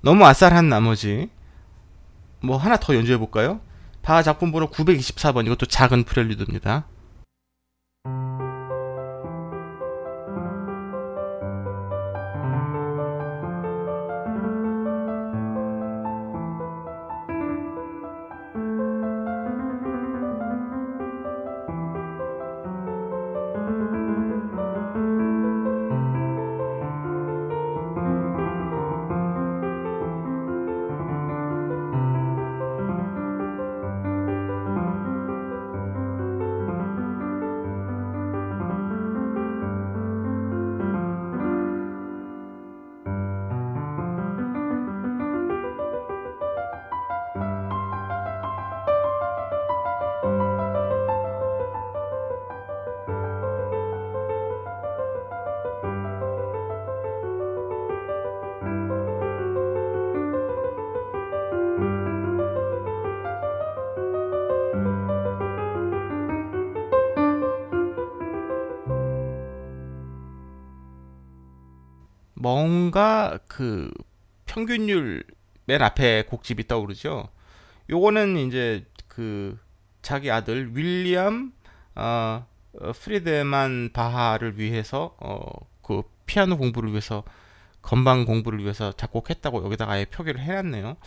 너무 0.00 0.24
아싸한 0.24 0.68
나머지. 0.68 1.28
뭐 2.40 2.56
하나 2.56 2.76
더 2.76 2.94
연주해 2.94 3.18
볼까요? 3.18 3.60
바하 4.02 4.22
작품 4.22 4.52
번호 4.52 4.70
924번. 4.70 5.46
이것도 5.46 5.66
작은 5.66 6.04
프렐류드입니다 6.04 6.84
뭔가 72.44 73.38
그 73.48 73.90
평균율 74.44 75.24
맨 75.64 75.80
앞에 75.80 76.24
곡집이 76.24 76.68
떠오르죠. 76.68 77.30
요거는 77.88 78.36
이제 78.36 78.84
그 79.08 79.58
자기 80.02 80.30
아들 80.30 80.76
윌리엄 80.76 81.54
어, 81.94 82.44
어, 82.82 82.92
프리드만 82.92 83.92
바하를 83.94 84.58
위해서 84.58 85.16
어, 85.20 85.40
그 85.80 86.02
피아노 86.26 86.58
공부를 86.58 86.90
위해서 86.90 87.24
건반 87.80 88.26
공부를 88.26 88.58
위해서 88.58 88.92
작곡했다고 88.92 89.64
여기다가 89.64 89.92
아예 89.92 90.04
표기를 90.04 90.38
해놨네요. 90.38 90.98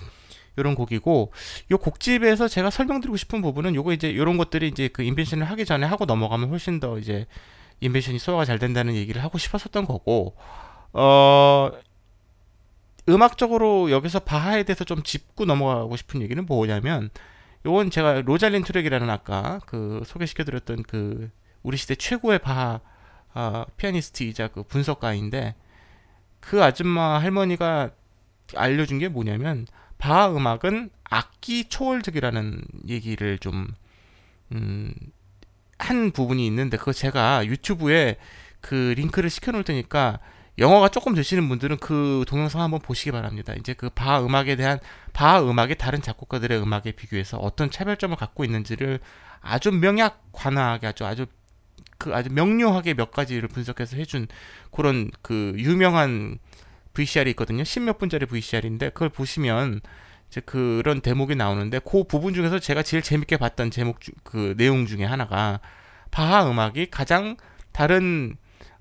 요런 0.58 0.74
곡이고 0.74 1.32
요 1.70 1.78
곡집에서 1.78 2.48
제가 2.48 2.72
설명드리고 2.72 3.16
싶은 3.16 3.44
부분은 3.44 3.76
요거 3.76 3.94
이제 3.94 4.16
요런 4.16 4.38
것들이 4.38 4.70
이제 4.70 4.88
그 4.88 5.04
인벤션을 5.04 5.48
하기 5.52 5.66
전에 5.66 5.86
하고 5.86 6.06
넘어가면 6.06 6.50
훨씬 6.50 6.80
더 6.80 6.98
이제 6.98 7.28
인벤션이 7.82 8.18
소화가 8.18 8.44
잘 8.46 8.58
된다는 8.58 8.96
얘기를 8.96 9.24
하고 9.24 9.38
싶었었던 9.38 9.86
거고 9.86 10.36
어 10.94 11.72
음악적으로 13.10 13.92
여기서 13.92 14.20
바하에 14.20 14.64
대해서 14.64 14.84
좀 14.84 15.04
짚고 15.04 15.46
넘어가고 15.46 15.96
싶은 15.96 16.22
얘기는 16.22 16.46
뭐냐면 16.46 17.10
요건 17.66 17.90
제가 17.90 18.22
로잘린 18.22 18.64
투렉이라는 18.64 19.10
아까 19.10 19.60
그 19.66 20.04
소개시켜드렸던 20.06 20.84
그 20.84 21.30
우리 21.64 21.78
시대 21.78 21.96
최고의 21.96 22.40
바하 22.40 22.82
아, 23.34 23.66
피아니스트이자 23.78 24.48
그 24.48 24.64
분석가인데 24.64 25.56
그 26.40 26.64
아줌마 26.64 27.20
할머니가 27.20 27.92
알려준 28.56 29.00
게 29.00 29.10
뭐냐면 29.10 29.68
바하 29.98 30.30
음악은 30.30 30.90
악기 31.04 31.66
초월적이라는 31.66 32.62
얘기를 32.88 33.38
좀 33.38 33.68
음, 34.54 34.94
한 35.78 36.12
부분이 36.12 36.46
있는데 36.48 36.78
그거 36.78 36.94
제가 36.94 37.46
유튜브에 37.46 38.18
그 38.62 38.94
링크를 38.98 39.30
시켜놓을 39.30 39.64
테니까 39.64 40.20
영어가 40.60 40.89
조금 40.89 41.14
되시는 41.14 41.47
분들은 41.49 41.78
그 41.78 42.26
동영상 42.28 42.62
한번 42.62 42.80
보시기 42.80 43.12
바랍니다. 43.12 43.53
이제 43.60 43.74
그 43.74 43.89
바하 43.89 44.22
음악에 44.22 44.55
대한 44.55 44.80
바하 45.14 45.41
음악이 45.41 45.76
다른 45.76 46.01
작곡가들의 46.01 46.60
음악에 46.60 46.93
비교해서 46.93 47.38
어떤 47.38 47.70
차별점을 47.70 48.16
갖고 48.18 48.43
있는지를 48.43 48.99
아주 49.41 49.72
명약 49.72 50.30
관하게 50.32 50.88
아주 50.88 51.05
아주 51.05 51.28
그 51.97 52.14
아주 52.16 52.32
명료하게 52.32 52.95
몇 52.95 53.12
가지를 53.12 53.47
분석해서 53.49 53.97
해준 53.97 54.28
그런 54.72 55.12
그 55.22 55.53
유명한 55.58 56.39
VCR이 56.93 57.30
있거든요. 57.32 57.64
십몇 57.64 57.99
분짜리 57.99 58.26
VCR인데 58.26 58.89
그걸 58.89 59.10
보시면 59.10 59.82
이제 60.30 60.41
그런 60.41 61.01
대목이 61.01 61.36
나오는데 61.36 61.80
그 61.80 62.03
부분 62.03 62.34
중에서 62.34 62.60
제가 62.60 62.82
제일 62.82 63.03
재밌게 63.03 63.38
봤던 63.38 63.72
제목 63.72 64.01
중, 64.01 64.14
그 64.24 64.55
내용 64.58 64.86
중에 64.88 65.05
하나가 65.05 65.60
바하 66.10 66.49
음악이 66.49 66.88
가장 66.89 67.38
다른 67.72 68.38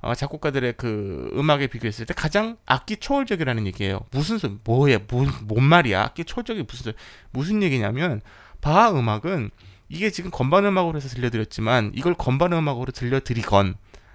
어, 0.07 0.15
작곡가들의 0.15 0.75
그 0.77 1.31
음악에 1.35 1.67
비교했을 1.67 2.07
때 2.07 2.15
가장 2.15 2.57
악기 2.67 2.97
초월적이라는 2.97 3.67
얘기예요. 3.69 4.01
무슨 4.11 4.39
소 4.39 4.51
뭐야 4.65 4.99
뭔, 5.09 5.29
뭔 5.45 5.65
말이야? 5.65 6.03
악기 6.03 6.25
초월적이 6.25 6.65
무슨 6.69 6.93
소- 6.93 6.99
무슨 7.31 7.63
얘기냐면 7.63 8.21
바하 8.61 8.91
음악은 8.91 9.51
이게 9.89 10.11
지금 10.11 10.31
건반 10.31 10.65
음악으로 10.65 10.97
해서 10.97 11.09
들려드렸지만 11.09 11.93
이걸 11.95 12.15
건반 12.15 12.53
음악으로 12.53 12.91
들려드리건 12.93 13.75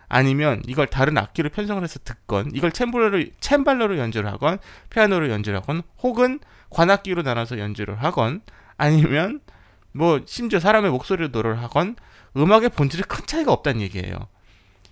아니면 0.10 0.62
이걸 0.68 0.88
다른 0.88 1.18
악기로 1.18 1.50
편성을 1.50 1.82
해서 1.82 2.00
듣건 2.04 2.52
이걸 2.54 2.72
챔발로로 2.74 3.24
챔발로로 3.39 3.98
연주를 3.98 4.30
하건 4.32 4.58
피아노로 4.89 5.30
연주를 5.30 5.60
하건 5.60 5.84
혹은 6.04 6.39
관악기로 6.70 7.22
나눠서 7.22 7.60
연주를 7.60 8.04
하건 8.04 8.42
아니면 8.78 9.39
뭐 9.94 10.20
심지어 10.26 10.60
사람의 10.60 10.92
목소리로 10.92 11.30
노래를 11.30 11.62
하건 11.64 11.96
음악의 12.36 12.70
본질에 12.70 13.04
큰 13.08 13.26
차이가 13.26 13.54
없다는 13.54 13.80
얘기예요. 13.82 14.28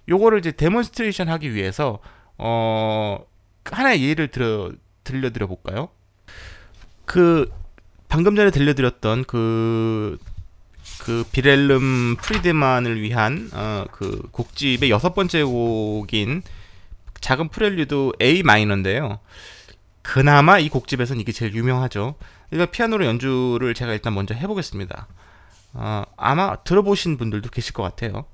요거를 0.07 0.39
이제 0.39 0.51
demonstration 0.51 1.29
하기 1.29 1.53
위해서 1.53 1.99
어 2.37 3.19
하나의 3.65 4.03
예를 4.03 4.29
들어 4.29 4.71
들려드려 5.03 5.47
볼까요? 5.47 5.89
그 7.05 7.51
방금 8.07 8.35
전에 8.35 8.51
들려드렸던 8.51 9.25
그, 9.25 10.17
그 11.01 11.23
빌헬름 11.31 12.17
프리데만을 12.17 13.01
위한 13.01 13.49
어, 13.53 13.85
그 13.91 14.27
곡집의 14.31 14.89
여섯 14.89 15.13
번째 15.13 15.43
곡인 15.43 16.41
작은 17.21 17.49
프렐류드 17.49 18.13
A 18.21 18.43
마이너인데요. 18.43 19.19
그나마 20.01 20.57
이 20.57 20.69
곡집에서는 20.69 21.21
이게 21.21 21.31
제일 21.31 21.53
유명하죠. 21.53 22.15
이거 22.51 22.65
피아노로 22.65 23.05
연주를 23.05 23.73
제가 23.75 23.93
일단 23.93 24.15
먼저 24.15 24.33
해보겠습니다. 24.33 25.07
어, 25.73 26.03
아마 26.17 26.55
들어보신 26.63 27.17
분들도 27.17 27.49
계실 27.51 27.73
것 27.73 27.83
같아요. 27.83 28.25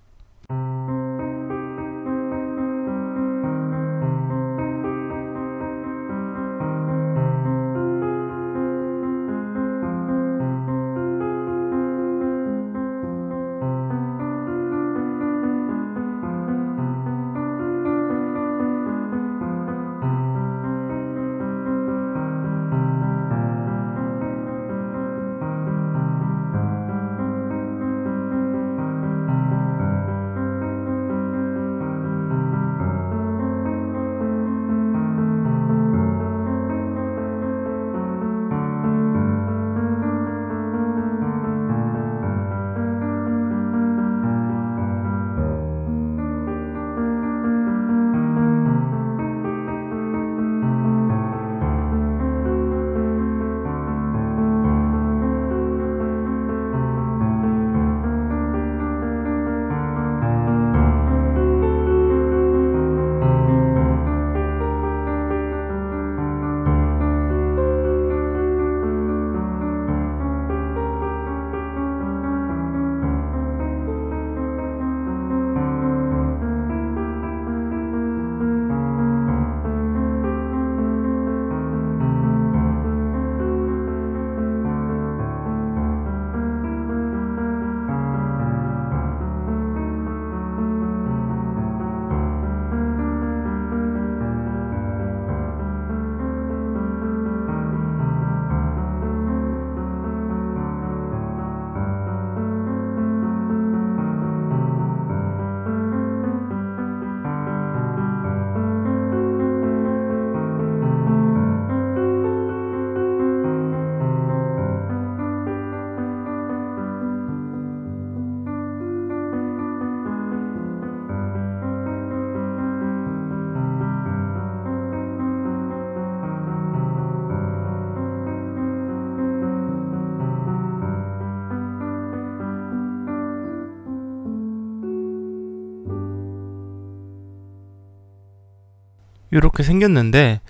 이렇게 139.37 139.63
생겼는데 139.63 140.41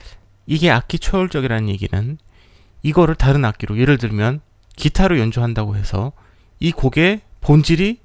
이게 0.45 0.69
악기 0.69 0.99
초월적이라는 0.99 1.69
얘기는 1.69 2.17
이거를 2.83 3.15
다른 3.15 3.43
악기로 3.43 3.77
예를 3.77 3.97
들면 3.97 4.41
기타로 4.75 5.19
연주한다고 5.19 5.75
해서 5.75 6.11
이 6.59 6.71
곡의 6.71 7.21
본질이 7.41 7.99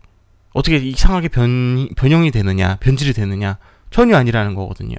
어떻게 0.52 0.78
이상하게 0.78 1.28
변, 1.28 1.88
변형이 1.96 2.30
되느냐 2.30 2.76
변질이 2.76 3.12
되느냐 3.12 3.58
전혀 3.90 4.16
아니라는 4.16 4.54
거거든요. 4.54 4.96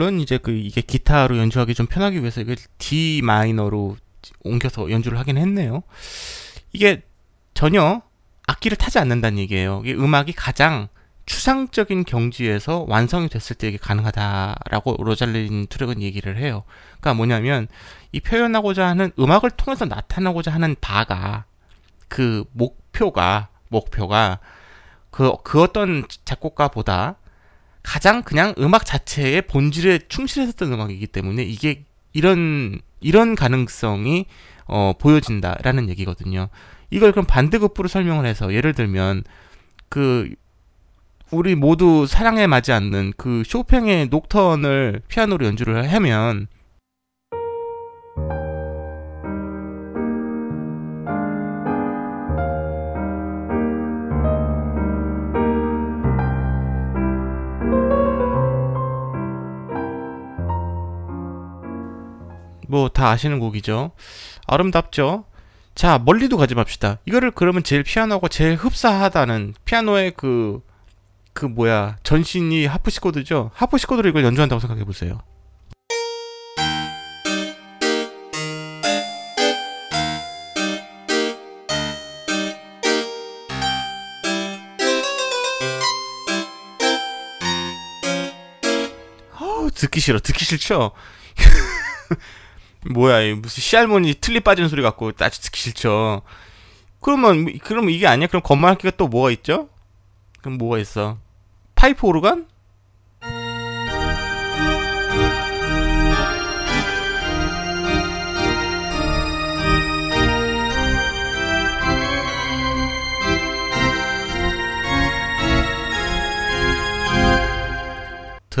물론 0.00 0.18
이제 0.18 0.38
그 0.38 0.50
이게 0.52 0.80
기타로 0.80 1.36
연주하기 1.36 1.74
좀 1.74 1.84
편하기 1.84 2.20
위해서 2.20 2.40
이걸 2.40 2.56
D 2.78 3.20
마이너로 3.22 3.98
옮겨서 4.42 4.90
연주를 4.90 5.18
하긴 5.18 5.36
했네요. 5.36 5.82
이게 6.72 7.02
전혀 7.52 8.00
악기를 8.46 8.78
타지 8.78 8.98
않는다는 8.98 9.38
얘기예요. 9.40 9.82
이게 9.84 9.92
음악이 9.92 10.32
가장 10.32 10.88
추상적인 11.26 12.04
경지에서 12.04 12.86
완성이 12.88 13.28
됐을 13.28 13.56
때 13.56 13.68
이게 13.68 13.76
가능하다라고 13.76 14.96
로잘린 15.04 15.66
트랙은 15.66 16.00
얘기를 16.00 16.38
해요. 16.38 16.64
그러니까 16.98 17.12
뭐냐면 17.12 17.68
이 18.12 18.20
표현하고자 18.20 18.86
하는 18.86 19.12
음악을 19.18 19.50
통해서 19.50 19.84
나타나고자 19.84 20.50
하는 20.50 20.76
바가 20.80 21.44
그 22.08 22.44
목표가 22.52 23.48
목표가 23.68 24.38
그, 25.10 25.30
그 25.44 25.60
어떤 25.60 26.04
작곡가보다 26.24 27.16
가장 27.82 28.22
그냥 28.22 28.54
음악 28.58 28.84
자체의 28.84 29.42
본질에 29.42 30.00
충실했었던 30.08 30.72
음악이기 30.72 31.06
때문에 31.06 31.42
이게 31.42 31.84
이런 32.12 32.80
이런 33.00 33.34
가능성이 33.34 34.26
어, 34.66 34.92
보여진다라는 34.98 35.88
얘기거든요. 35.90 36.48
이걸 36.90 37.12
그럼 37.12 37.24
반대급부로 37.26 37.88
설명을 37.88 38.26
해서 38.26 38.52
예를 38.52 38.74
들면 38.74 39.24
그 39.88 40.34
우리 41.30 41.54
모두 41.54 42.06
사랑에 42.06 42.46
맞지 42.46 42.72
않는 42.72 43.12
그 43.16 43.42
쇼팽의 43.46 44.08
녹턴을 44.08 45.02
피아노로 45.08 45.46
연주를 45.46 45.92
하면 45.92 46.48
뭐 62.70 62.88
다 62.88 63.10
아시는 63.10 63.38
곡이죠. 63.38 63.92
아름답죠. 64.46 65.24
자 65.74 65.98
멀리도 65.98 66.36
가지 66.36 66.54
맙시다. 66.54 66.98
이거를 67.06 67.30
그러면 67.32 67.62
제일 67.62 67.82
피아노가 67.82 68.28
제일 68.28 68.56
흡사하다는 68.56 69.54
피아노의 69.64 70.12
그그 70.12 71.46
뭐야 71.46 71.96
전신이 72.02 72.66
하프시코드죠. 72.66 73.50
하프시코드로 73.54 74.08
이걸 74.08 74.24
연주한다고 74.24 74.60
생각해 74.60 74.84
보세요. 74.84 75.20
듣기 89.80 90.00
싫어 90.00 90.20
듣기 90.20 90.44
싫죠. 90.44 90.92
뭐야 92.88 93.20
이 93.20 93.34
무슨 93.34 93.60
시할머니 93.60 94.14
틀리 94.14 94.40
빠지는 94.40 94.68
소리 94.68 94.82
같고 94.82 95.12
아주 95.20 95.40
듣기 95.42 95.60
싫죠. 95.60 96.22
그러면 97.00 97.58
그러면 97.64 97.90
이게 97.90 98.06
아니야? 98.06 98.26
그럼 98.26 98.42
건반악기가 98.42 98.96
또 98.96 99.08
뭐가 99.08 99.30
있죠? 99.32 99.68
그럼 100.40 100.58
뭐가 100.58 100.78
있어? 100.78 101.18
파이프 101.74 102.06
오르간? 102.06 102.46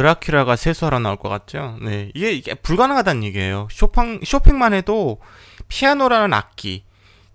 드라큘라가 0.00 0.56
세수하러 0.56 0.98
나올 0.98 1.16
것 1.16 1.28
같죠? 1.28 1.76
네, 1.82 2.10
이게, 2.14 2.32
이게 2.32 2.54
불가능하다는 2.54 3.24
얘기예요. 3.24 3.68
쇼팽 3.70 4.20
쇼팽만 4.24 4.72
해도 4.74 5.20
피아노라는 5.68 6.32
악기, 6.32 6.84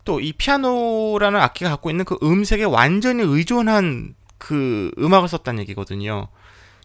또 0.03 0.20
이 0.20 0.34
피아노라는 0.34 1.39
악기가 1.39 1.72
갖고 1.72 1.89
있는 1.89 2.05
그 2.05 2.18
음색에 2.22 2.63
완전히 2.63 3.24
의존한 3.24 4.16
그 4.38 4.91
음악을 4.99 5.28
썼다는 5.28 5.61
얘기거든요. 5.61 6.28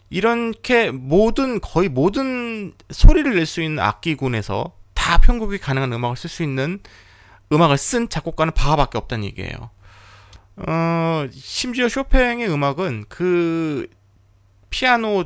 이렇게 0.09 0.91
모든 0.91 1.61
거의 1.61 1.87
모든 1.87 2.73
소리를 2.89 3.33
낼 3.35 3.45
수 3.45 3.61
있는 3.61 3.79
악기군에서 3.83 4.73
다 4.93 5.19
편곡이 5.19 5.59
가능한 5.59 5.93
음악을 5.93 6.17
쓸 6.17 6.29
수 6.29 6.43
있는 6.43 6.79
음악을 7.51 7.77
쓴 7.77 8.09
작곡가는 8.09 8.53
바하밖에 8.53 8.97
없다는 8.97 9.25
얘기예요. 9.25 9.69
어, 10.67 11.27
심지어 11.31 11.87
쇼팽의 11.89 12.49
음악은 12.49 13.05
그 13.07 13.87
피아노 14.69 15.25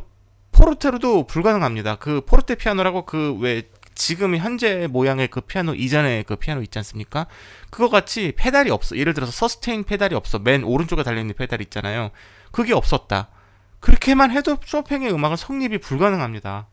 포르테로도 0.55 1.27
불가능합니다. 1.27 1.95
그 1.97 2.21
포르테 2.25 2.55
피아노라고 2.55 3.05
그 3.05 3.37
왜 3.39 3.63
지금 3.95 4.35
현재 4.35 4.87
모양의 4.87 5.29
그 5.29 5.41
피아노 5.41 5.73
이전에 5.73 6.23
그 6.23 6.35
피아노 6.35 6.61
있지 6.61 6.77
않습니까? 6.79 7.27
그거 7.69 7.89
같이 7.89 8.33
페달이 8.35 8.69
없어. 8.69 8.97
예를 8.97 9.13
들어서 9.13 9.31
sustain 9.31 9.85
페달이 9.85 10.15
없어. 10.15 10.37
맨 10.39 10.63
오른쪽에 10.63 11.01
달려 11.01 11.21
있는 11.21 11.33
페달 11.33 11.61
있잖아요. 11.61 12.11
그게 12.51 12.73
없었다. 12.73 13.29
그렇게만 13.79 14.31
해도 14.31 14.57
쇼팽의 14.65 15.13
음악은 15.13 15.37
성립이 15.37 15.77
불가능합니다. 15.77 16.67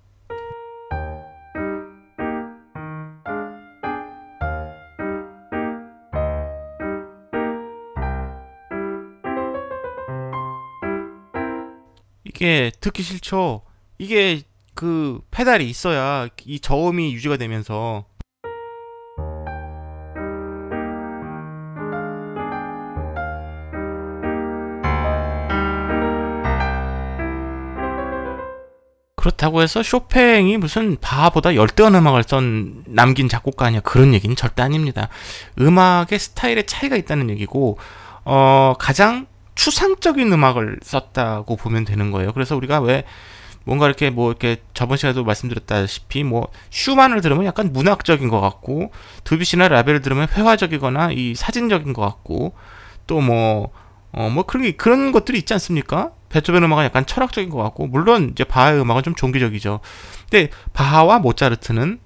이게 12.25 12.73
듣기 12.81 13.03
싫죠. 13.03 13.63
이게 14.03 14.43
그 14.75 15.21
페달이 15.31 15.71
있어야 15.71 16.27
이 16.45 16.59
저음이 16.59 17.15
유지가 17.15 17.37
되면서 17.37 18.05
그렇다고 29.15 29.63
해서 29.63 29.85
쇼팽이 29.85 30.57
무슨 30.57 30.97
바보다 31.01 31.55
열대어 31.55 31.87
음악을 31.87 32.25
썬 32.25 32.83
남긴 32.89 33.29
작곡가 33.29 33.67
아니야 33.67 33.83
그런 33.83 34.15
얘기는 34.15 34.35
절대 34.35 34.63
아닙니다. 34.63 35.11
음악의 35.61 36.19
스타일의 36.19 36.67
차이가 36.67 36.97
있다는 36.97 37.31
얘기고 37.31 37.79
어 38.25 38.75
가장 38.81 39.29
추상적인 39.55 40.33
음악을 40.33 40.81
썼다고 40.83 41.55
보면 41.55 41.85
되는 41.85 42.11
거예요. 42.11 42.33
그래서 42.33 42.57
우리가 42.57 42.81
왜 42.81 43.05
뭔가 43.65 43.87
이렇게 43.87 44.11
뭐 44.11 44.31
이렇게 44.31 44.57
저번 44.75 44.97
시간에도 44.97 45.25
말씀드렸다시피 45.25 46.25
뭐 46.25 46.49
슈만을 46.71 47.21
들으면 47.21 47.45
약간 47.47 47.73
문학적인 47.73 48.29
것 48.29 48.41
같고 48.41 48.91
드뷔시나 49.25 49.69
라벨을 49.69 50.03
들으면 50.03 50.29
회화적이거나 50.31 51.13
이 51.13 51.35
사진적인 51.35 51.93
것 51.93 52.03
같고 52.03 52.55
또뭐어뭐 53.07 54.45
그런 54.47 54.63
게 54.65 54.73
그런 54.73 55.13
것들이 55.13 55.39
있지 55.39 55.53
않습니까? 55.55 56.13
베토벤 56.29 56.63
음악은 56.65 56.85
약간 56.85 57.05
철학적인 57.07 57.51
것 57.51 57.59
같고 57.63 57.87
물론 57.87 58.31
이제 58.33 58.45
바하의 58.45 58.81
음악은 58.81 59.03
좀 59.03 59.15
종교적이죠. 59.15 59.81
근데 60.31 60.51
바하와 60.73 61.19
모차르트는 61.19 62.01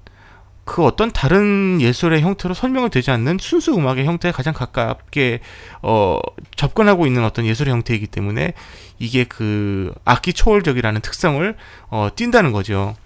그 0.66 0.84
어떤 0.84 1.12
다른 1.12 1.80
예술의 1.80 2.22
형태로 2.22 2.52
설명이 2.52 2.90
되지 2.90 3.12
않는 3.12 3.38
순수 3.40 3.72
음악의 3.72 4.04
형태에 4.04 4.32
가장 4.32 4.52
가깝게 4.52 5.38
어, 5.80 6.18
접근하고 6.56 7.06
있는 7.06 7.24
어떤 7.24 7.46
예술의 7.46 7.72
형태이기 7.72 8.08
때문에 8.08 8.52
이게 8.98 9.22
그 9.22 9.94
악기 10.04 10.32
초월적이라는 10.32 11.00
특성을 11.02 11.56
어, 11.88 12.08
띈다는 12.16 12.50
거죠. 12.50 12.96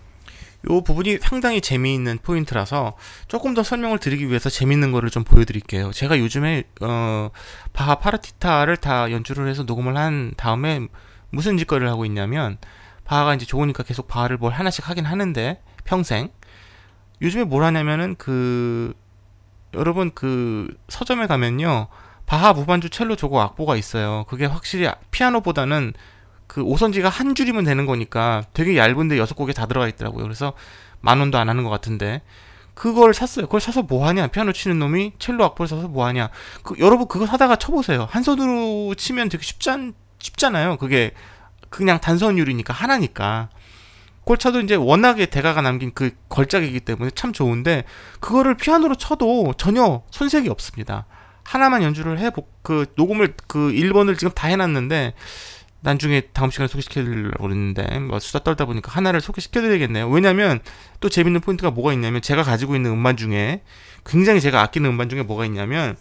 요 0.71 0.81
부분이 0.81 1.19
상당히 1.21 1.61
재미있는 1.61 2.19
포인트라서 2.23 2.97
조금 3.29 3.53
더 3.53 3.63
설명을 3.63 3.99
드리기 3.99 4.29
위해서 4.29 4.49
재미있는 4.49 4.91
거를 4.91 5.11
좀 5.11 5.23
보여드릴게요. 5.23 5.93
제가 5.93 6.19
요즘에 6.19 6.65
어, 6.81 7.31
바하 7.75 7.97
파르티타를 7.97 8.79
다 8.79 9.11
연주를 9.11 9.49
해서 9.49 9.65
녹음을 9.65 9.99
한 9.99 10.33
다음에 10.39 10.89
무슨 11.29 11.59
짓거리를 11.59 11.89
하고 11.91 12.07
있냐면 12.07 12.57
바하가 13.05 13.35
이제 13.35 13.45
좋으니까 13.45 13.83
계속 13.83 14.09
바하를 14.09 14.39
뭘 14.39 14.55
하나씩 14.55 14.89
하긴 14.89 15.05
하는데 15.05 15.61
평생 15.85 16.31
요즘에 17.23 17.45
뭘 17.45 17.65
하냐면은 17.65 18.15
그 18.17 18.95
여러분 19.75 20.11
그 20.15 20.75
서점에 20.89 21.27
가면요 21.27 21.89
바하 22.27 22.53
무반주 22.53 22.91
첼로 22.91 23.17
조고 23.17 23.41
악보가 23.41 23.77
있어요. 23.77 24.25
그게 24.29 24.47
확실히 24.47 24.89
피아노보다는 25.11 25.93
그 26.47 26.63
오선지가 26.63 27.09
한 27.09 27.35
줄이면 27.35 27.65
되는 27.65 27.87
거니까 27.87 28.45
되게 28.53 28.77
얇은데 28.77 29.19
여섯 29.19 29.35
곡에 29.35 29.53
다 29.53 29.67
들어가 29.67 29.89
있더라고요. 29.89 30.25
그래서 30.25 30.53
만 31.01 31.19
원도 31.21 31.39
안 31.39 31.49
하는 31.49 31.65
것 31.65 31.71
같은데 31.71 32.23
그걸 32.75 33.15
샀어요. 33.15 33.47
그걸 33.47 33.61
사서 33.61 33.83
뭐 33.83 34.07
하냐? 34.07 34.29
피아노 34.29 34.53
치는 34.53 34.79
놈이 34.79 35.13
첼로 35.19 35.45
악보를 35.45 35.69
사서 35.69 35.89
뭐 35.89 36.07
하냐? 36.07 36.31
그 36.63 36.77
여러분 36.79 37.09
그거 37.09 37.27
사다가 37.27 37.57
쳐보세요. 37.57 38.07
한 38.11 38.23
손으로 38.23 38.95
치면 38.95 39.29
되게 39.29 39.43
쉽잖 39.43 39.95
쉽잖아요. 40.19 40.77
그게 40.79 41.13
그냥 41.69 42.01
단선율이니까 42.01 42.73
하나니까. 42.73 43.49
골차도 44.31 44.61
이제 44.61 44.77
워낙에 44.77 45.27
대가가 45.27 45.61
남긴 45.61 45.91
그 45.93 46.13
걸작이기 46.29 46.79
때문에 46.81 47.11
참 47.17 47.33
좋은데 47.33 47.83
그거를 48.21 48.57
피아노로 48.57 48.95
쳐도 48.95 49.55
전혀 49.59 50.05
손색이 50.13 50.49
없습니다. 50.49 51.07
하나만 51.43 51.83
연주를 51.83 52.21
해보 52.21 52.47
그 52.63 52.87
녹음을 52.95 53.35
그 53.49 53.73
1번을 53.73 54.17
지금 54.17 54.33
다 54.33 54.47
해놨는데 54.47 55.15
나중에 55.81 56.21
다음 56.33 56.53
시간에 56.53 56.69
소개시켜드리려고 56.69 57.43
그랬는데 57.43 57.99
뭐 57.99 58.21
수다 58.21 58.45
떨다 58.45 58.67
보니까 58.67 58.93
하나를 58.93 59.21
소개시켜드려야겠네요. 59.21 60.09
왜냐면 60.09 60.61
또 61.01 61.09
재밌는 61.09 61.41
포인트가 61.41 61.73
뭐가 61.73 61.93
있냐면 61.95 62.23
제가 62.23 62.45
가지고 62.45 62.77
있는 62.77 62.93
음반 62.93 63.17
중에 63.17 63.63
굉장히 64.07 64.41
제가 64.41 64.63
아끼는 64.63 64.91
음반 64.91 65.09
중에 65.09 65.25
뭐가 65.25 65.45
있냐면 65.47 65.97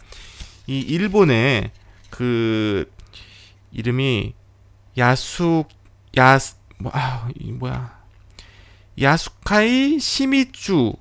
이 0.68 0.78
일본의 0.78 1.72
그 2.10 2.88
이름이 3.72 4.34
야수 4.98 5.64
야스 6.16 6.54
뭐, 6.78 6.92
아, 6.94 7.28
이 7.34 7.50
뭐야 7.50 7.99
야수카이 9.00 9.98
시미쭈와 9.98 10.96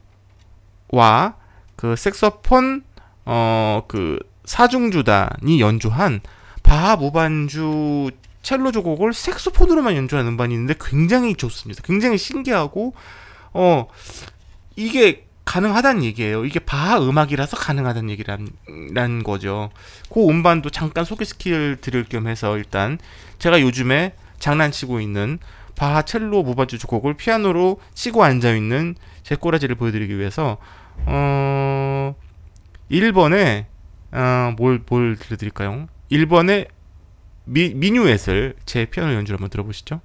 그 1.76 1.96
색소폰 1.96 2.84
어 3.26 3.84
그 3.88 4.20
사중주단이 4.50 5.62
연주한 5.62 6.22
바하 6.64 6.96
무반주 6.96 8.10
첼로 8.42 8.72
조곡을 8.72 9.14
색소폰으로만 9.14 9.96
연주한 9.96 10.26
음반이 10.26 10.54
있는데 10.56 10.74
굉장히 10.80 11.36
좋습니다. 11.36 11.84
굉장히 11.84 12.18
신기하고 12.18 12.94
어 13.54 13.88
이게 14.76 15.28
가능하다는 15.46 16.04
얘기예요. 16.04 16.46
이게 16.46 16.60
바하 16.60 17.00
음악이라서 17.00 17.58
가능하다는 17.58 18.10
얘기란 18.12 19.24
거죠. 19.24 19.70
그 20.10 20.28
음반도 20.28 20.70
잠깐 20.70 21.06
소개시킬 21.06 21.78
드릴 21.82 22.06
겸 22.06 22.28
해서 22.28 22.58
일단 22.58 22.98
제가 23.40 23.62
요즘에 23.62 24.14
장난치고 24.40 25.00
있는 25.00 25.40
바하 25.80 26.02
첼로 26.02 26.44
무반주 26.44 26.86
곡을 26.86 27.14
피아노로 27.14 27.80
치고 27.94 28.22
앉아 28.22 28.54
있는 28.54 28.96
제 29.24 29.38
꼬라지를 29.38 29.78
보여드리기 29.78 30.20
위해서 30.20 30.58
어 31.06 32.16
1번에 32.92 33.66
어, 34.12 34.54
뭘, 34.58 34.82
뭘 34.86 35.16
들려드릴까요? 35.16 35.88
1번에 36.12 36.68
미, 37.46 37.74
미뉴엣을 37.74 38.56
제 38.66 38.88
피아노 38.88 39.14
연주를 39.14 39.38
한번 39.38 39.50
들어보시죠. 39.50 40.02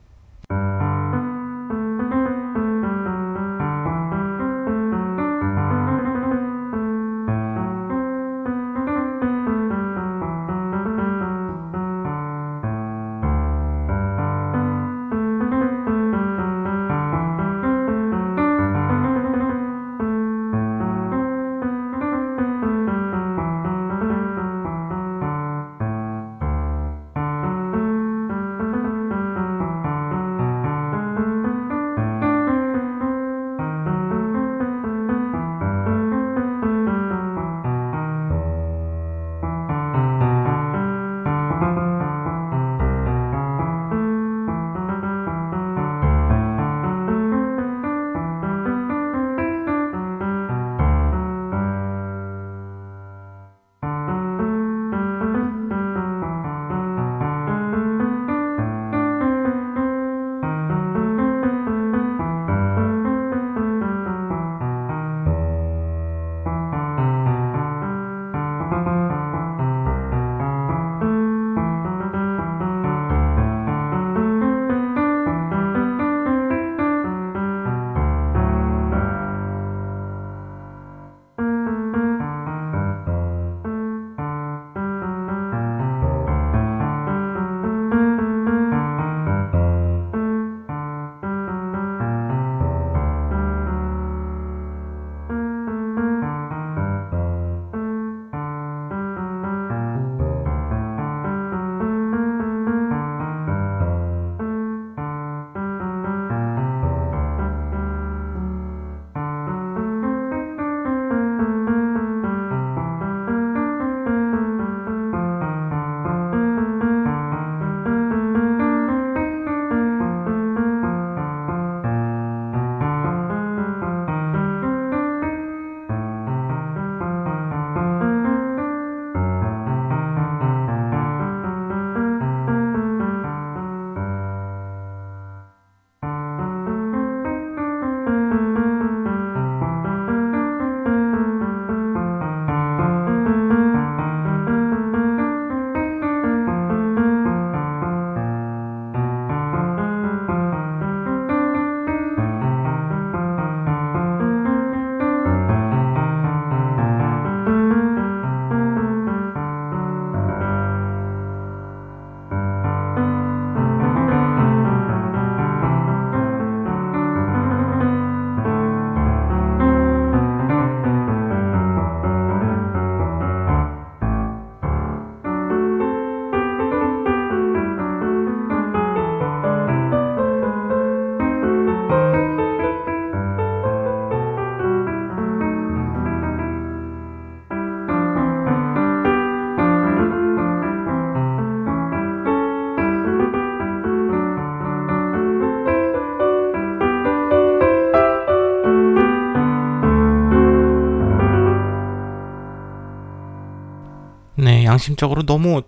양심적으로 204.75 205.25
너무 205.25 205.63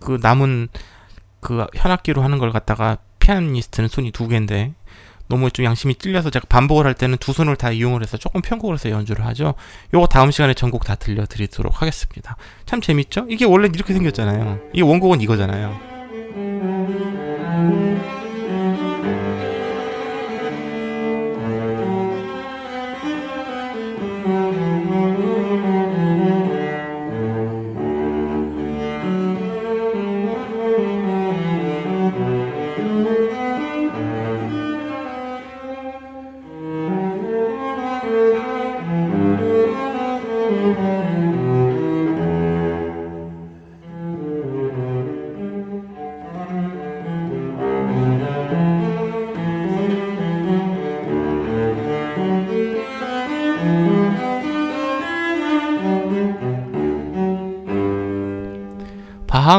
그 0.00 0.18
남은 0.20 0.68
그 1.40 1.66
현악기로 1.74 2.22
하는 2.22 2.38
걸 2.38 2.52
갖다가 2.52 2.98
피아니스트는 3.18 3.88
손이 3.88 4.12
두 4.12 4.28
개인데 4.28 4.72
너무 5.26 5.50
좀 5.50 5.64
양심이 5.64 5.94
찔려서 5.96 6.30
제가 6.30 6.46
반복을 6.48 6.86
할 6.86 6.94
때는 6.94 7.16
두 7.18 7.32
손을 7.32 7.56
다 7.56 7.70
이용을 7.70 8.02
해서 8.02 8.16
조금 8.16 8.42
편곡을 8.42 8.74
해서 8.74 8.90
연주를 8.90 9.24
하죠. 9.26 9.54
요거 9.92 10.06
다음 10.06 10.30
시간에 10.30 10.54
전곡 10.54 10.84
다 10.84 10.94
들려드리도록 10.94 11.80
하겠습니다. 11.80 12.36
참 12.66 12.80
재밌죠? 12.80 13.26
이게 13.28 13.44
원래 13.44 13.68
이렇게 13.72 13.92
생겼잖아요. 13.94 14.60
이게 14.72 14.82
원곡은 14.82 15.20
이거잖아요. 15.22 16.73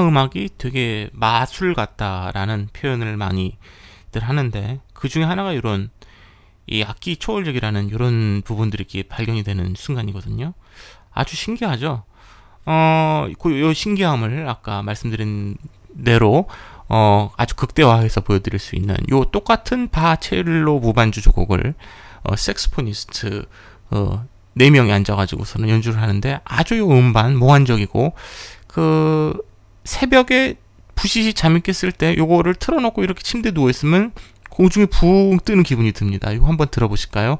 음악이 0.02 0.50
되게 0.58 1.10
마술 1.14 1.74
같다라는 1.74 2.70
표현을 2.74 3.18
많이들 3.18 4.22
하는데 4.22 4.80
그 4.94 5.10
중에 5.10 5.24
하나가 5.24 5.54
이런 5.54 5.90
이 6.68 6.84
악기 6.84 7.18
초월력이라는 7.18 7.90
이런 7.90 8.42
부분들이 8.44 8.82
이렇게 8.82 9.08
발견이 9.08 9.44
되는 9.44 9.74
순간이거든요. 9.76 10.54
아주 11.14 11.36
신기하죠. 11.36 12.04
어, 12.66 13.28
그, 13.40 13.60
요 13.62 13.74
신기함을 13.74 14.50
아까 14.50 14.82
말씀드린 14.82 15.56
대로 16.04 16.48
어, 16.90 17.32
아주 17.38 17.56
극대화해서 17.56 18.22
보여드릴 18.22 18.60
수 18.60 18.76
있는 18.76 18.96
요 19.12 19.26
똑같은 19.26 19.90
바첼로 19.90 20.80
무반주 20.80 21.22
조곡을 21.22 21.76
어, 22.24 22.36
색스포니스트 22.36 23.46
어, 23.92 24.26
네 24.54 24.70
명이 24.70 24.92
앉아가지고서는 24.92 25.70
연주를 25.70 26.02
하는데 26.02 26.40
아주 26.44 26.78
요 26.78 26.90
음반 26.90 27.38
몽환적이고 27.38 28.14
그 28.68 29.38
새벽에 29.86 30.58
부시시 30.96 31.34
잠이 31.34 31.62
깼을 31.62 31.92
때 31.92 32.16
요거를 32.18 32.56
틀어놓고 32.56 33.04
이렇게 33.04 33.24
침대에 33.24 33.54
누워 33.54 33.70
있으면 33.70 34.12
공중에 34.50 34.86
붕 34.88 35.38
뜨는 35.44 35.64
기분이 35.64 35.92
듭니다. 35.92 36.32
이거 36.32 36.48
한번 36.48 36.68
들어보실까요? 36.70 37.38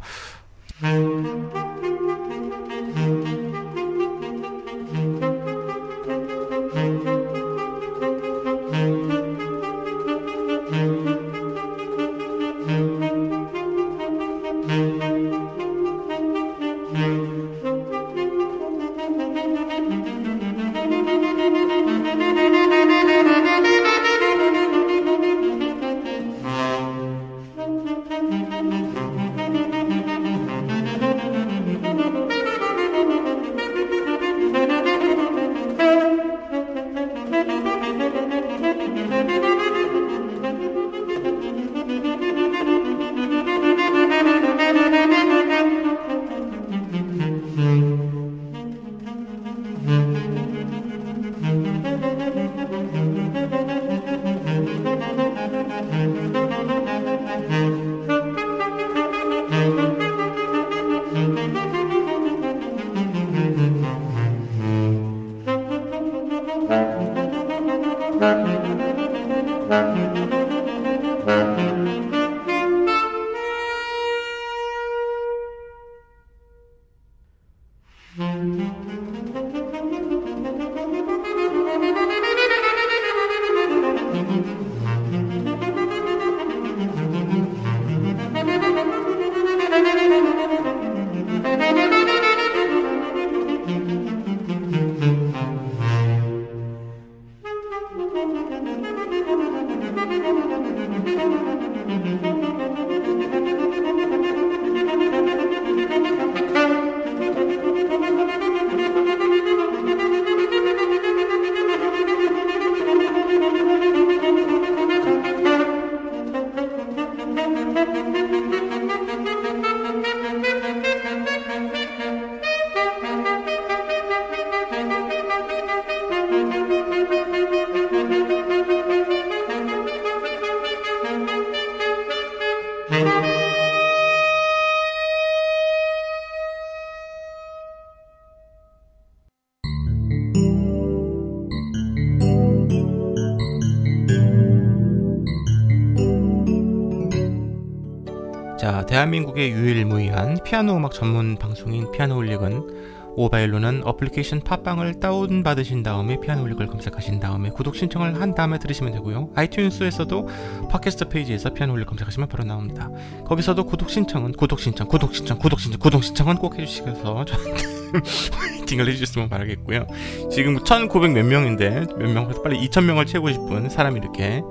대한민국의 149.06 149.52
유일무이한 149.52 150.40
피아노 150.44 150.76
음악 150.78 150.94
전문 150.94 151.38
방송인 151.38 151.92
피아노홀릭은 151.92 153.16
모바일로는 153.16 153.84
어플리케이션 153.86 154.42
팟빵을 154.42 155.00
다운받으신 155.00 155.84
다음에 155.84 156.20
피아노홀릭을 156.20 156.68
검색하신 156.68 157.20
다음에 157.20 157.50
구독 157.50 157.76
신청을 157.76 158.20
한 158.20 158.34
다음에 158.36 158.58
들으시면 158.58 158.94
되고요. 158.94 159.30
아이튠스에서도 159.36 160.70
팟캐스트 160.70 161.10
페이지에서 161.10 161.54
피아노홀릭 161.54 161.88
검색하시면 161.88 162.28
바로 162.28 162.44
나옵니다. 162.44 162.90
거기서도 163.26 163.66
구독 163.66 163.90
신청은 163.90 164.34
구독 164.34 164.60
신청, 164.60 164.88
구독 164.88 165.14
신청, 165.14 165.38
구독 165.38 165.60
신청, 165.60 165.80
구독 165.80 166.04
신청은 166.04 166.38
꼭 166.38 166.58
해주시면서 166.58 167.26
저한테 167.26 167.85
화이팅을 168.32 168.88
해주셨으면 168.88 169.30
바라겠고요. 169.30 169.88
지금 170.32 170.56
1,900 170.56 171.12
몇 171.12 171.26
명인데 171.26 171.86
몇 171.98 172.10
명, 172.10 172.32
빨리 172.44 172.60
2,000명을 172.68 173.08
채우고 173.08 173.32
싶은 173.32 173.70
사람이 173.70 174.00
이렇게 174.00 174.42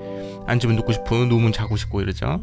앉으면 0.47 0.76
눕고 0.76 0.92
싶고 0.92 1.24
누우면 1.26 1.53
자고 1.53 1.76
싶고 1.76 2.01
이러죠. 2.01 2.40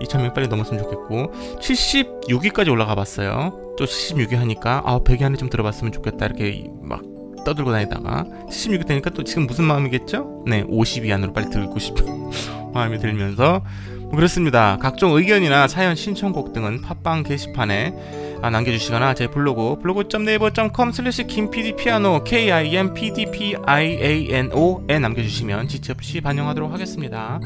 2,000명 0.00 0.34
빨리 0.34 0.48
넘었으면 0.48 0.82
좋겠고 0.82 1.32
76위까지 1.60 2.70
올라가 2.70 2.94
봤어요. 2.94 3.74
또 3.76 3.84
76위 3.84 4.36
하니까 4.36 4.82
아 4.84 5.00
100위 5.00 5.22
안에 5.22 5.36
좀 5.36 5.48
들어봤으면 5.48 5.92
좋겠다 5.92 6.26
이렇게 6.26 6.68
막 6.80 7.02
떠들고 7.44 7.72
다니다가 7.72 8.24
76위 8.48 8.86
되니까 8.86 9.10
또 9.10 9.22
지금 9.22 9.46
무슨 9.46 9.64
마음이겠죠? 9.64 10.44
네 10.46 10.64
50위 10.64 11.12
안으로 11.12 11.32
빨리 11.32 11.50
들고 11.50 11.78
싶은 11.78 12.30
마음이 12.72 12.98
들면서 12.98 13.62
뭐 14.00 14.16
그렇습니다. 14.16 14.78
각종 14.80 15.12
의견이나 15.16 15.68
사연 15.68 15.94
신청곡 15.94 16.52
등은 16.52 16.82
팟빵 16.82 17.24
게시판에 17.24 17.94
아, 17.96 18.23
남겨주시거나 18.50 19.14
제 19.14 19.28
블로그 19.28 19.76
blog.naver.com 19.80 20.92
slash 20.92 21.26
김PD피아노 21.26 22.24
K-I-M-P-D-P-I-A-N-O에 22.24 24.98
남겨주시면 24.98 25.68
지체 25.68 25.92
없이 25.92 26.20
반영하도록 26.20 26.70
하겠습니다. 26.72 27.40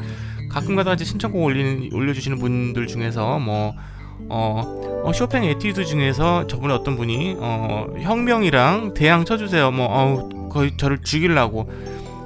가끔가다 0.49 0.93
이제 0.93 1.05
신청곡 1.05 1.43
올리는, 1.43 1.89
올려주시는 1.93 2.39
분들 2.39 2.87
중에서 2.87 3.37
뭐 3.39 3.75
어, 4.27 5.03
어, 5.05 5.13
쇼팽 5.13 5.45
에튀드 5.45 5.85
중에서 5.85 6.47
저번에 6.47 6.73
어떤 6.73 6.97
분이 6.97 7.37
어, 7.39 7.87
혁명이랑 7.99 8.93
대양 8.93 9.25
쳐주세요. 9.25 9.71
뭐 9.71 9.85
어우 9.85 10.49
거의 10.49 10.75
저를 10.77 10.99
죽이려고 11.03 11.69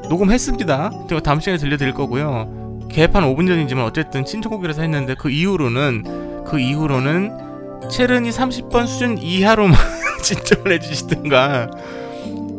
녹음했습니다. 0.09 1.07
제가 1.09 1.21
다음 1.21 1.39
시간에 1.39 1.57
들려드릴 1.57 1.93
거고요. 1.93 2.87
개판 2.89 3.23
5분 3.23 3.47
전이지만 3.47 3.85
어쨌든 3.85 4.25
신청곡이라서 4.25 4.81
했는데 4.81 5.15
그 5.15 5.29
이후로는 5.29 6.43
그 6.45 6.59
이후로는 6.59 7.52
체르니 7.93 8.31
30번 8.31 8.87
수준 8.87 9.19
이하로만 9.19 9.77
신청을 10.23 10.71
해주시든가 10.73 11.69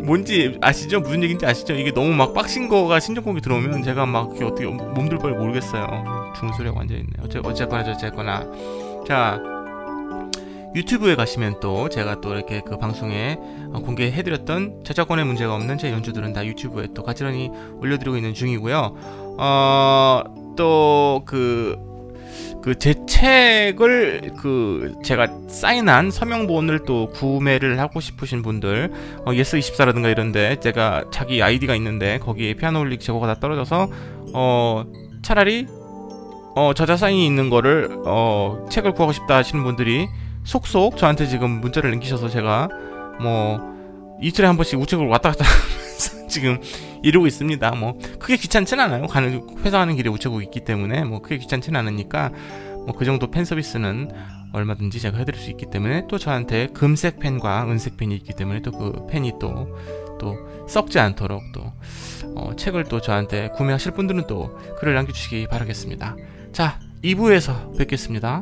뭔지 0.05 0.59
아시죠? 0.61 1.01
무슨 1.01 1.25
얘기인지 1.25 1.45
아시죠? 1.45 1.75
이게 1.75 1.93
너무 1.93 2.15
막 2.15 2.35
빡신 2.35 2.69
거가 2.69 3.01
신청곡이 3.01 3.41
들어오면 3.41 3.83
제가 3.83 4.07
막 4.07 4.31
어떻게 4.31 4.65
몸둘 4.67 5.19
바를 5.19 5.37
모르겠어요. 5.37 6.33
죽는 6.37 6.53
소리가 6.53 6.77
완전 6.77 6.99
있네. 6.99 7.11
어째 7.21 7.41
어쨌거나 7.43 7.83
저쨌거나 7.83 8.47
자 9.09 9.41
유튜브에 10.77 11.17
가시면 11.17 11.59
또 11.61 11.89
제가 11.89 12.21
또 12.21 12.35
이렇게 12.35 12.61
그 12.61 12.79
방송에 12.79 13.37
어, 13.73 13.81
공개해드렸던 13.81 14.85
저작권의 14.85 15.25
문제가 15.25 15.55
없는 15.57 15.79
제 15.79 15.91
연주들은 15.91 16.33
다 16.33 16.47
유튜브에 16.47 16.89
또 16.95 17.03
가지런히 17.03 17.51
올려드리고 17.81 18.17
있는 18.17 18.35
중이고요. 18.35 18.97
어, 19.39 20.23
어또그 20.55 21.94
그 22.63 22.75
제 22.79 22.95
책을 23.07 24.33
그 24.39 24.95
제가 25.03 25.29
사인한 25.49 26.11
서명본을 26.11 26.81
또 26.87 27.09
구매를 27.11 27.79
하고 27.81 28.01
싶으신 28.01 28.43
분들 28.43 28.93
어, 29.25 29.31
예스24라든가 29.31 30.11
이런데 30.11 30.61
제가 30.61 31.05
자기 31.11 31.43
아이디가 31.43 31.75
있는데 31.77 32.19
거기에 32.19 32.55
피아노홀릭 32.55 33.01
재고가 33.01 33.27
다 33.27 33.41
떨어져서 33.41 33.89
어 34.35 34.85
차라리 35.23 35.67
어, 36.57 36.73
저자 36.75 36.97
사인이 36.97 37.25
있는 37.27 37.51
거를 37.51 37.89
어, 38.05 38.67
책을 38.71 38.93
구하고 38.93 39.13
싶다 39.13 39.37
하시는 39.37 39.65
분들이 39.65 40.09
속속 40.45 40.97
저한테 40.97 41.27
지금 41.27 41.61
문자를 41.61 41.91
남기셔서 41.91 42.29
제가 42.29 42.69
뭐 43.21 43.61
이틀에 44.21 44.47
한 44.47 44.57
번씩 44.57 44.79
우체국을 44.79 45.11
왔다 45.11 45.31
갔다 45.31 45.45
지금 46.29 46.61
이러고 47.05 47.27
있습니다. 47.27 47.71
뭐 47.77 47.99
크게 48.19 48.37
귀찮진 48.37 48.81
않아요. 48.81 49.07
가는 49.07 49.41
회사 49.65 49.79
가는 49.79 49.95
길에 49.97 50.11
우체국이 50.11 50.45
있기 50.47 50.65
때문에 50.65 51.05
뭐 51.05 51.21
크게 51.23 51.39
귀찮진 51.39 51.77
않으니까 51.77 52.31
뭐 52.87 52.95
그 52.97 53.05
정도 53.05 53.31
팬 53.31 53.45
서비스는 53.45 54.11
얼마든지 54.53 55.01
제가 55.01 55.19
해드릴 55.19 55.41
수 55.41 55.51
있기 55.51 55.67
때문에 55.71 56.07
또 56.09 56.19
저한테 56.19 56.69
금색 56.75 57.19
펜과 57.19 57.65
은색 57.71 57.97
펜이 57.97 58.15
있기 58.17 58.35
때문에 58.35 58.61
또 58.63 58.73
그 58.73 59.07
펜이 59.09 59.33
또 59.41 59.67
또 60.19 60.39
썩지 60.69 60.99
않도록 60.99 61.43
또 61.53 61.73
어, 62.37 62.55
책을 62.57 62.85
또 62.85 63.01
저한테 63.01 63.51
구매하실 63.57 63.93
분들은 63.93 64.27
또 64.27 64.59
글을 64.79 64.95
남겨주시기 64.95 65.49
바라겠습니다. 65.49 66.17
자, 66.53 66.79
2부에서 67.03 67.77
뵙겠습니다. 67.77 68.41